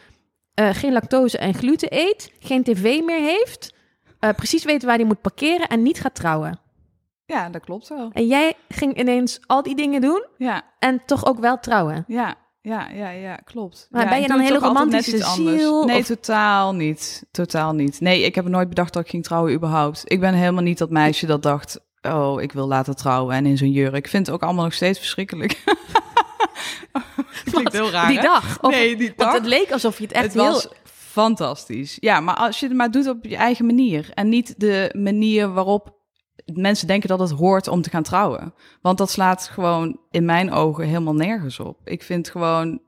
[0.54, 3.74] eh, geen lactose en gluten eet, geen tv meer heeft,
[4.18, 6.58] eh, precies weet waar hij moet parkeren en niet gaat trouwen.
[7.26, 8.10] Ja, dat klopt wel.
[8.12, 12.04] En jij ging ineens al die dingen doen Ja, en toch ook wel trouwen.
[12.06, 12.34] Ja,
[12.66, 13.86] ja, ja, ja, klopt.
[13.90, 17.26] Maar ja, ben je dan een het hele romantische ziel, Nee, of- totaal niet.
[17.30, 18.00] Totaal niet.
[18.00, 20.02] Nee, ik heb nooit bedacht dat ik ging trouwen überhaupt.
[20.04, 21.80] Ik ben helemaal niet dat meisje dat dacht...
[22.02, 23.94] oh, ik wil laten trouwen en in zo'n jurk.
[23.94, 25.64] Ik vind het ook allemaal nog steeds verschrikkelijk.
[27.52, 28.58] Klinkt heel raar, die dag.
[28.62, 29.26] Of- Nee, die dag.
[29.26, 30.44] Want het leek alsof je het echt het heel...
[30.52, 31.96] was fantastisch.
[32.00, 34.10] Ja, maar als je het maar doet op je eigen manier.
[34.14, 35.95] En niet de manier waarop
[36.44, 38.54] mensen denken dat het hoort om te gaan trouwen.
[38.80, 41.78] Want dat slaat gewoon in mijn ogen helemaal nergens op.
[41.84, 42.80] Ik vind gewoon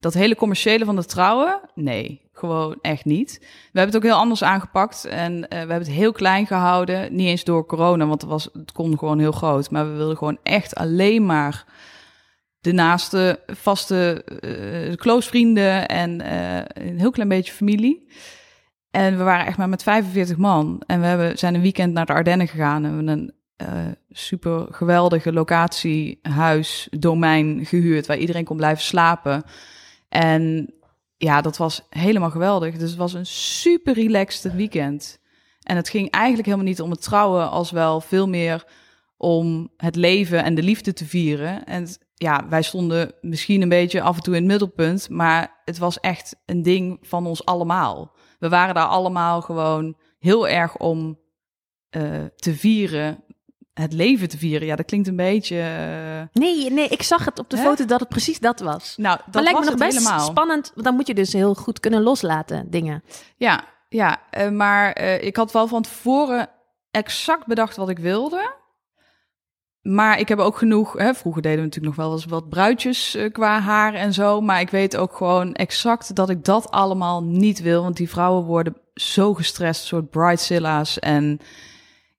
[0.00, 3.38] dat hele commerciële van het trouwen, nee, gewoon echt niet.
[3.40, 7.14] We hebben het ook heel anders aangepakt en eh, we hebben het heel klein gehouden.
[7.14, 9.70] Niet eens door corona, want het, was, het kon gewoon heel groot.
[9.70, 11.64] Maar we wilden gewoon echt alleen maar
[12.60, 16.32] de naaste vaste eh close vrienden en
[16.86, 18.08] een heel klein beetje familie.
[18.92, 20.82] En we waren echt maar met 45 man.
[20.86, 22.84] En we hebben, zijn een weekend naar de Ardennen gegaan.
[22.84, 28.06] En we hebben een eh, super geweldige locatie, huis, domein gehuurd...
[28.06, 29.42] waar iedereen kon blijven slapen.
[30.08, 30.74] En
[31.16, 32.76] ja, dat was helemaal geweldig.
[32.76, 35.18] Dus het was een super relaxed weekend.
[35.62, 37.50] En het ging eigenlijk helemaal niet om het trouwen...
[37.50, 38.64] als wel veel meer
[39.22, 41.64] om het leven en de liefde te vieren.
[41.64, 45.08] En ja, wij stonden misschien een beetje af en toe in het middelpunt...
[45.08, 48.12] maar het was echt een ding van ons allemaal.
[48.38, 51.18] We waren daar allemaal gewoon heel erg om
[51.90, 52.02] eh,
[52.36, 53.24] te vieren...
[53.72, 55.56] Het leven te vieren, ja, dat klinkt een beetje.
[56.32, 57.62] eh, Nee, nee, ik zag het op de Hè?
[57.62, 58.94] foto dat het precies dat was.
[58.96, 60.26] nou, dat maar lijkt was me nog best helemaal.
[60.26, 63.02] spannend, want dan moet je dus heel goed kunnen loslaten, dingen.
[63.36, 66.48] Ja, ja eh, maar ik had wel van tevoren
[66.90, 68.60] exact bedacht wat ik wilde.
[69.82, 70.92] Maar ik heb ook genoeg.
[70.92, 74.40] Hè, vroeger deden we natuurlijk nog wel eens wat bruidjes eh, qua haar en zo.
[74.40, 77.82] Maar ik weet ook gewoon exact dat ik dat allemaal niet wil.
[77.82, 80.98] Want die vrouwen worden zo gestrest, soort bridezilla's.
[80.98, 81.40] En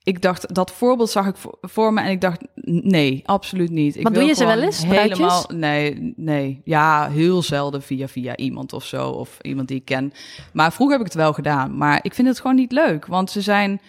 [0.03, 2.01] ik dacht, dat voorbeeld zag ik voor, me.
[2.01, 3.95] En ik dacht, nee, absoluut niet.
[3.95, 5.17] Ik Maar doe je ze wel eens, bruidjes?
[5.17, 6.61] Helemaal, nee, nee.
[6.63, 9.09] Ja, heel zelden via, via iemand of zo.
[9.09, 10.13] Of iemand die ik ken.
[10.53, 11.77] Maar vroeger heb ik het wel gedaan.
[11.77, 13.05] Maar ik vind het gewoon niet leuk.
[13.05, 13.81] Want ze zijn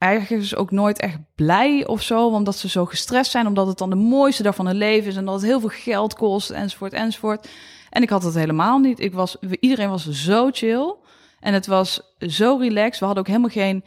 [0.00, 3.90] ergens ook nooit echt blij of zo, omdat ze zo gestrest zijn, omdat het dan
[3.90, 6.92] de mooiste dag van hun leven is en dat het heel veel geld kost, enzovoort,
[6.92, 7.48] enzovoort.
[7.90, 9.00] En ik had het helemaal niet.
[9.00, 10.94] Ik was, iedereen was zo chill
[11.40, 12.98] en het was zo relaxed.
[12.98, 13.84] We hadden ook helemaal geen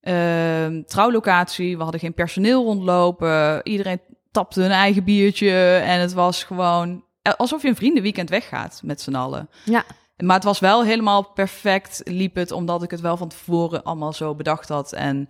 [0.00, 3.60] ehm, trouwlocatie, we hadden geen personeel rondlopen.
[3.62, 4.00] Iedereen
[4.30, 9.00] tapte hun eigen biertje en het was gewoon eh, alsof je een vriendenweekend weggaat met
[9.00, 9.48] z'n allen.
[9.64, 9.84] Ja.
[10.16, 14.12] Maar het was wel helemaal perfect, liep het, omdat ik het wel van tevoren allemaal
[14.12, 14.92] zo bedacht had.
[14.92, 15.28] En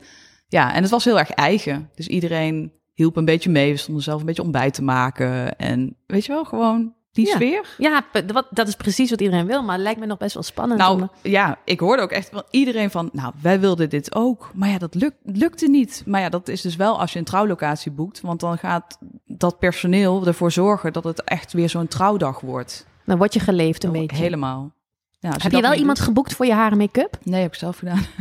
[0.49, 1.91] ja, en het was heel erg eigen.
[1.95, 3.70] Dus iedereen hielp een beetje mee.
[3.72, 5.57] We stonden zelf een beetje ontbijt te maken.
[5.59, 7.35] En weet je wel, gewoon die Ja.
[7.35, 7.74] sfeer.
[7.78, 10.43] Ja, wat, dat is precies wat iedereen wil, maar het lijkt me nog best wel
[10.43, 10.89] spannend.
[10.89, 14.51] om- Nou ja, ik hoorde ook echt van iedereen van, nou, wij wilden dit ook.
[14.55, 16.03] Maar ja, dat lukt, lukte niet.
[16.07, 18.20] Maar ja, dat is dus wel als je een trouwlocatie boekt.
[18.20, 22.87] Want dan gaat dat personeel ervoor zorgen dat het echt weer zo'n trouwdag wordt.
[23.05, 24.17] Dan word je geleefd een beetje.
[24.17, 24.73] Helemaal.
[25.19, 27.19] Ja, Heb je wel iemand doet- geboekt voor je haar en make-up?
[27.23, 28.03] Nee, heb ik zelf gedaan.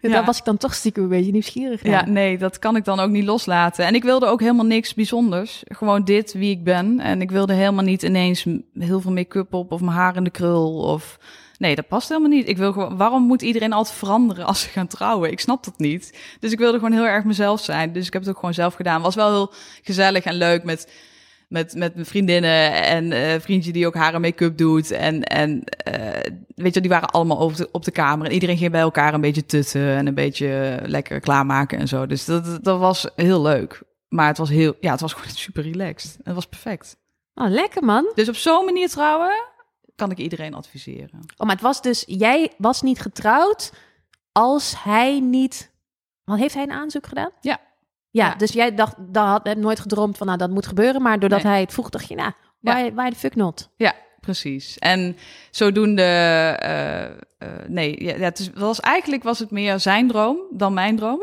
[0.00, 0.12] Ah, Ja.
[0.12, 1.92] Daar was ik dan toch stiekem een beetje nieuwsgierig naar.
[1.92, 3.84] Ja, nee, dat kan ik dan ook niet loslaten.
[3.86, 5.62] En ik wilde ook helemaal niks bijzonders.
[5.64, 7.00] Gewoon dit, wie ik ben.
[7.00, 8.46] En ik wilde helemaal niet ineens
[8.78, 10.74] heel veel make-up op of mijn haar in de krul.
[10.76, 11.18] Of...
[11.58, 12.48] Nee, dat past helemaal niet.
[12.48, 15.30] Ik wil gewoon, waarom moet iedereen altijd veranderen als ze gaan trouwen?
[15.30, 16.18] Ik snap dat niet.
[16.40, 17.92] Dus ik wilde gewoon heel erg mezelf zijn.
[17.92, 19.02] Dus ik heb het ook gewoon zelf gedaan.
[19.02, 20.92] Was wel heel gezellig en leuk met,
[21.48, 24.90] met, met mijn vriendinnen en eh vriendje die ook haar make-up doet.
[24.90, 28.26] En, en eh, weet je, die waren allemaal op de, op de kamer.
[28.26, 32.06] En iedereen ging bij elkaar een beetje tutten en een beetje lekker klaarmaken en zo.
[32.06, 33.82] Dus dat, dat was heel leuk.
[34.08, 36.18] Maar het was heel, ja, het was gewoon super relaxed.
[36.22, 36.96] Het was perfect.
[37.34, 38.12] Oh, lekker man.
[38.14, 39.44] Dus op zo'n manier trouwen
[39.94, 41.20] kan ik iedereen adviseren.
[41.36, 43.72] Oh, maar het was dus, jij was niet getrouwd
[44.32, 45.74] als hij niet...
[46.24, 47.30] Want heeft hij een aanzoek gedaan?
[47.40, 47.60] Ja.
[48.16, 48.34] Ja, Ja.
[48.34, 51.02] dus jij dacht, dat had heb nooit gedroomd van, nou, dat moet gebeuren.
[51.02, 51.52] Maar doordat Nee.
[51.52, 52.74] hij het vroeg, dacht je, nou, Ja.
[52.74, 53.70] why, why the fuck not?
[53.76, 54.78] Ja, precies.
[54.78, 55.16] En
[55.50, 57.10] zodoende, eh, eh,
[57.68, 61.22] nee, ja, ja, het is, was, eigenlijk was het meer zijn droom dan mijn droom.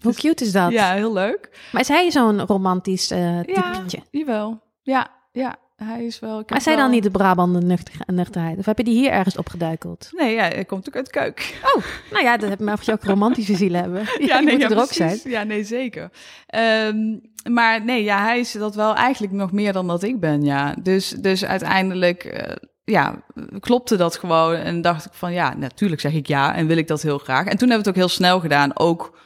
[0.00, 0.70] Hoe cute is dat?
[0.72, 1.68] Ja, heel leuk.
[1.72, 4.02] Maar is hij zo'n romantisch Ja, typetje?
[4.10, 4.60] jawel.
[4.82, 6.42] Ja, ja, hij is wel...
[6.46, 8.58] Maar wel- dan niet de Brabant nuchter, nuchterheid?
[8.58, 10.08] Of heb je die hier ergens opgeduikeld?
[10.12, 11.60] Nee, ja, hij komt ook uit de keuk.
[11.74, 14.02] Oh, nou ja, dat heb je ook romantische ziel hebben.
[14.18, 15.20] Ja, nee, moeten ja, er ook zijn.
[15.24, 16.10] Ja, nee, zeker.
[16.46, 17.18] Ehm,
[17.52, 20.74] maar nee, ja, hij is dat wel eigenlijk nog meer dan dat ik ben, ja.
[20.82, 23.22] Dus, dus uiteindelijk, eh, ja,
[23.60, 24.54] klopte dat gewoon.
[24.54, 27.46] En dacht ik van, ja, natuurlijk zeg ik ja en wil ik dat heel graag.
[27.46, 29.18] En toen hebben we het ook heel snel gedaan, ook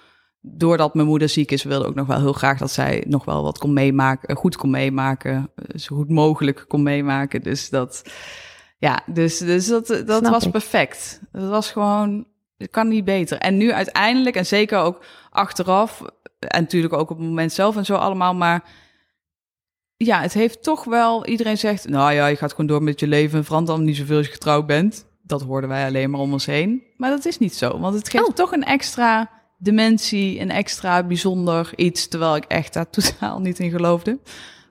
[0.46, 3.42] doordat mijn moeder ziek is, wilde ook nog wel heel graag dat zij nog wel
[3.42, 7.42] wat kon meemaken, eh, goed kon meemaken, eh, zo goed mogelijk kon meemaken.
[7.42, 8.02] Dus dat,
[8.78, 10.50] ja, dus, dus dat, dat Snap was ik.
[10.50, 11.20] perfect.
[11.32, 12.26] Dat was gewoon,
[12.56, 13.38] het kan niet beter.
[13.38, 16.02] En nu uiteindelijk, en zeker ook achteraf,
[16.38, 18.64] en natuurlijk ook op het moment zelf en zo allemaal, maar
[19.96, 23.06] ja, het heeft toch wel, iedereen zegt, nou ja, je gaat gewoon door met je
[23.06, 25.06] leven en verandert dan niet zoveel als je getrouwd bent.
[25.22, 26.82] Dat hoorden wij alleen maar om ons heen.
[26.96, 28.34] Maar dat is niet zo, want het geeft Oh.
[28.34, 29.30] toch een extra
[29.64, 34.18] dimensie, een extra bijzonder iets, terwijl ik echt daar totaal niet in geloofde.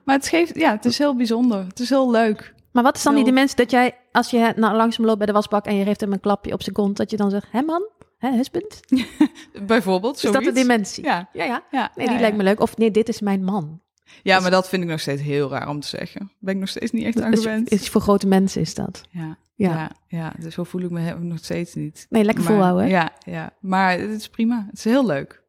[0.04, 1.64] Maar het geeft, ja, het is heel bijzonder.
[1.66, 2.54] Het is heel leuk.
[2.72, 5.26] Maar wat is dan die dimensie dat jij, als je nou, langs hem loopt bij
[5.26, 7.46] de wasbak en je geeft hem een klapje op zijn kont, dat je dan zegt,
[7.50, 7.88] hé man,
[8.18, 8.80] hè, husband?
[9.66, 10.60] Bijvoorbeeld, Is dat de zoiets.
[10.60, 11.04] dimensie?
[11.04, 11.62] Ja, Ja, ja.
[11.70, 11.90] ja.
[11.94, 12.20] Nee, die ja.
[12.20, 12.60] lijkt me leuk.
[12.60, 13.80] Of nee, dit is mijn man.
[14.22, 16.30] Ja, maar dat vind ik nog steeds heel raar om te zeggen.
[16.38, 17.70] Ben ik nog steeds niet echt aan Is, gewend.
[17.70, 19.02] is voor grote mensen is dat.
[19.10, 19.70] Ja, Ja.
[19.72, 19.90] ja.
[20.06, 22.06] Ja, dus zo voel ik me nog steeds niet.
[22.10, 22.84] Nee, lekker Maar- volhouden.
[22.84, 22.90] hè?
[22.90, 24.64] Ja, ja, maar het is prima.
[24.68, 25.42] Het is heel leuk.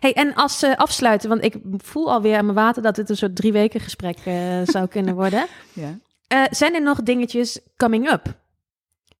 [0.00, 3.16] Hey, en als ze afsluiten, want ik voel alweer aan mijn water dat dit een
[3.16, 5.46] soort drie weken gesprek eh, zou kunnen worden.
[5.72, 5.98] Ja.
[6.26, 8.34] Eh, zijn er nog dingetjes coming up?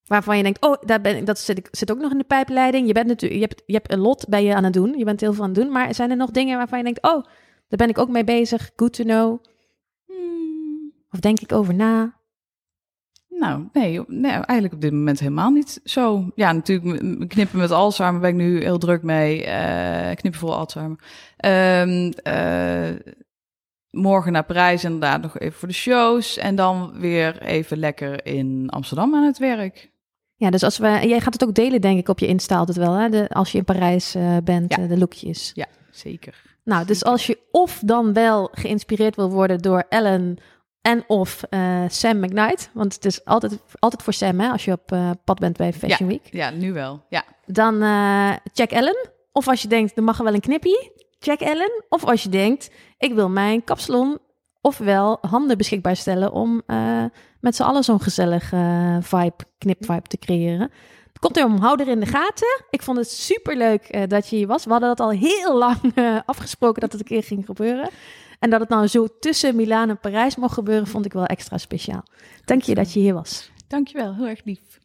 [0.07, 2.25] Waarvan je denkt, oh, daar ben ik, dat zit, ik, zit ook nog in de
[2.25, 2.87] pijpleiding.
[2.87, 4.99] Je, bent natuurlijk, je, hebt, je hebt een lot ben je aan het doen.
[4.99, 5.73] Je bent heel veel aan het doen.
[5.73, 7.25] Maar zijn er nog dingen waarvan je denkt, oh,
[7.69, 8.71] daar ben ik ook mee bezig.
[8.77, 9.45] Good to know.
[10.07, 12.16] Hmm, Of denk ik over na?
[13.39, 16.31] Nou, nee, nee, eigenlijk op dit moment helemaal niet zo.
[16.35, 19.45] Ja, natuurlijk, knippen met Alzheimer ben ik nu heel druk mee.
[19.45, 20.99] eh, knippen voor Alzheimer.
[21.37, 22.97] Ehm, eh,
[23.91, 26.39] morgen naar Parijs inderdaad nog even voor de shows.
[26.39, 29.91] En dan weer even lekker in Amsterdam aan het werk.
[30.37, 32.77] Ja, dus als we, jij gaat het ook delen, denk ik, op je Insta altijd
[32.77, 32.93] wel.
[32.93, 33.09] Hè?
[33.09, 34.87] De, als je in Parijs eh, bent, Ja.
[34.87, 35.51] de lookjes.
[35.55, 36.43] Ja, zeker.
[36.65, 40.37] Nou, dus als je of dan wel geïnspireerd wil worden door Ellen
[40.87, 44.73] en of eh, Sam McKnight, want het is altijd, altijd voor Sam hè, als je
[44.73, 47.05] op eh, pad bent bij Fashion Week, Ja, nu wel.
[47.09, 49.09] Ja, dan eh, check Ellen.
[49.33, 51.85] Of als je denkt, er mag wel een knippie, check Ellen.
[51.89, 54.19] Of als je denkt, ik wil mijn kapsalon
[54.61, 57.05] ofwel handen beschikbaar stellen om uh,
[57.41, 60.71] met z'n allen zo'n gezellige uh, vibe, knipvibe te creëren.
[61.19, 62.65] Komt erom, hou er in de gaten.
[62.71, 64.65] Ik vond het super leuk uh, dat je hier was.
[64.65, 65.95] We hadden dat al heel lang
[66.27, 67.91] afgesproken dat het een keer ging gebeuren.
[68.39, 71.59] En dat het nou zo tussen Milaan en Parijs mocht gebeuren, vond ik wel extra
[71.59, 72.03] speciaal.
[72.45, 73.51] Dank je dat je hier was.
[73.69, 74.79] Dankjewel, heel erg lief.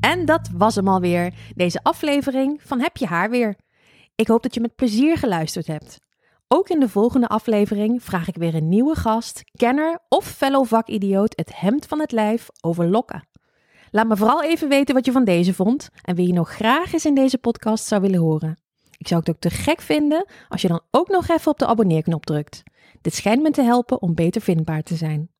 [0.00, 3.56] En dat was hem alweer, deze aflevering van Heb je haar weer.
[4.14, 5.98] Ik hoop dat je met plezier geluisterd hebt.
[6.48, 11.32] Ook in de volgende aflevering vraag ik weer een nieuwe gast, kenner of fellow vakidioot
[11.36, 13.28] het hemd van het lijf over lokken.
[13.90, 16.92] Laat me vooral even weten wat je van deze vond en wie je nog graag
[16.92, 18.58] eens in deze podcast zou willen horen.
[18.96, 21.66] Ik zou het ook te gek vinden als je dan ook nog even op de
[21.66, 22.62] abonneerknop drukt.
[23.00, 25.30] Dit schijnt me te helpen om beter vindbaar te zijn.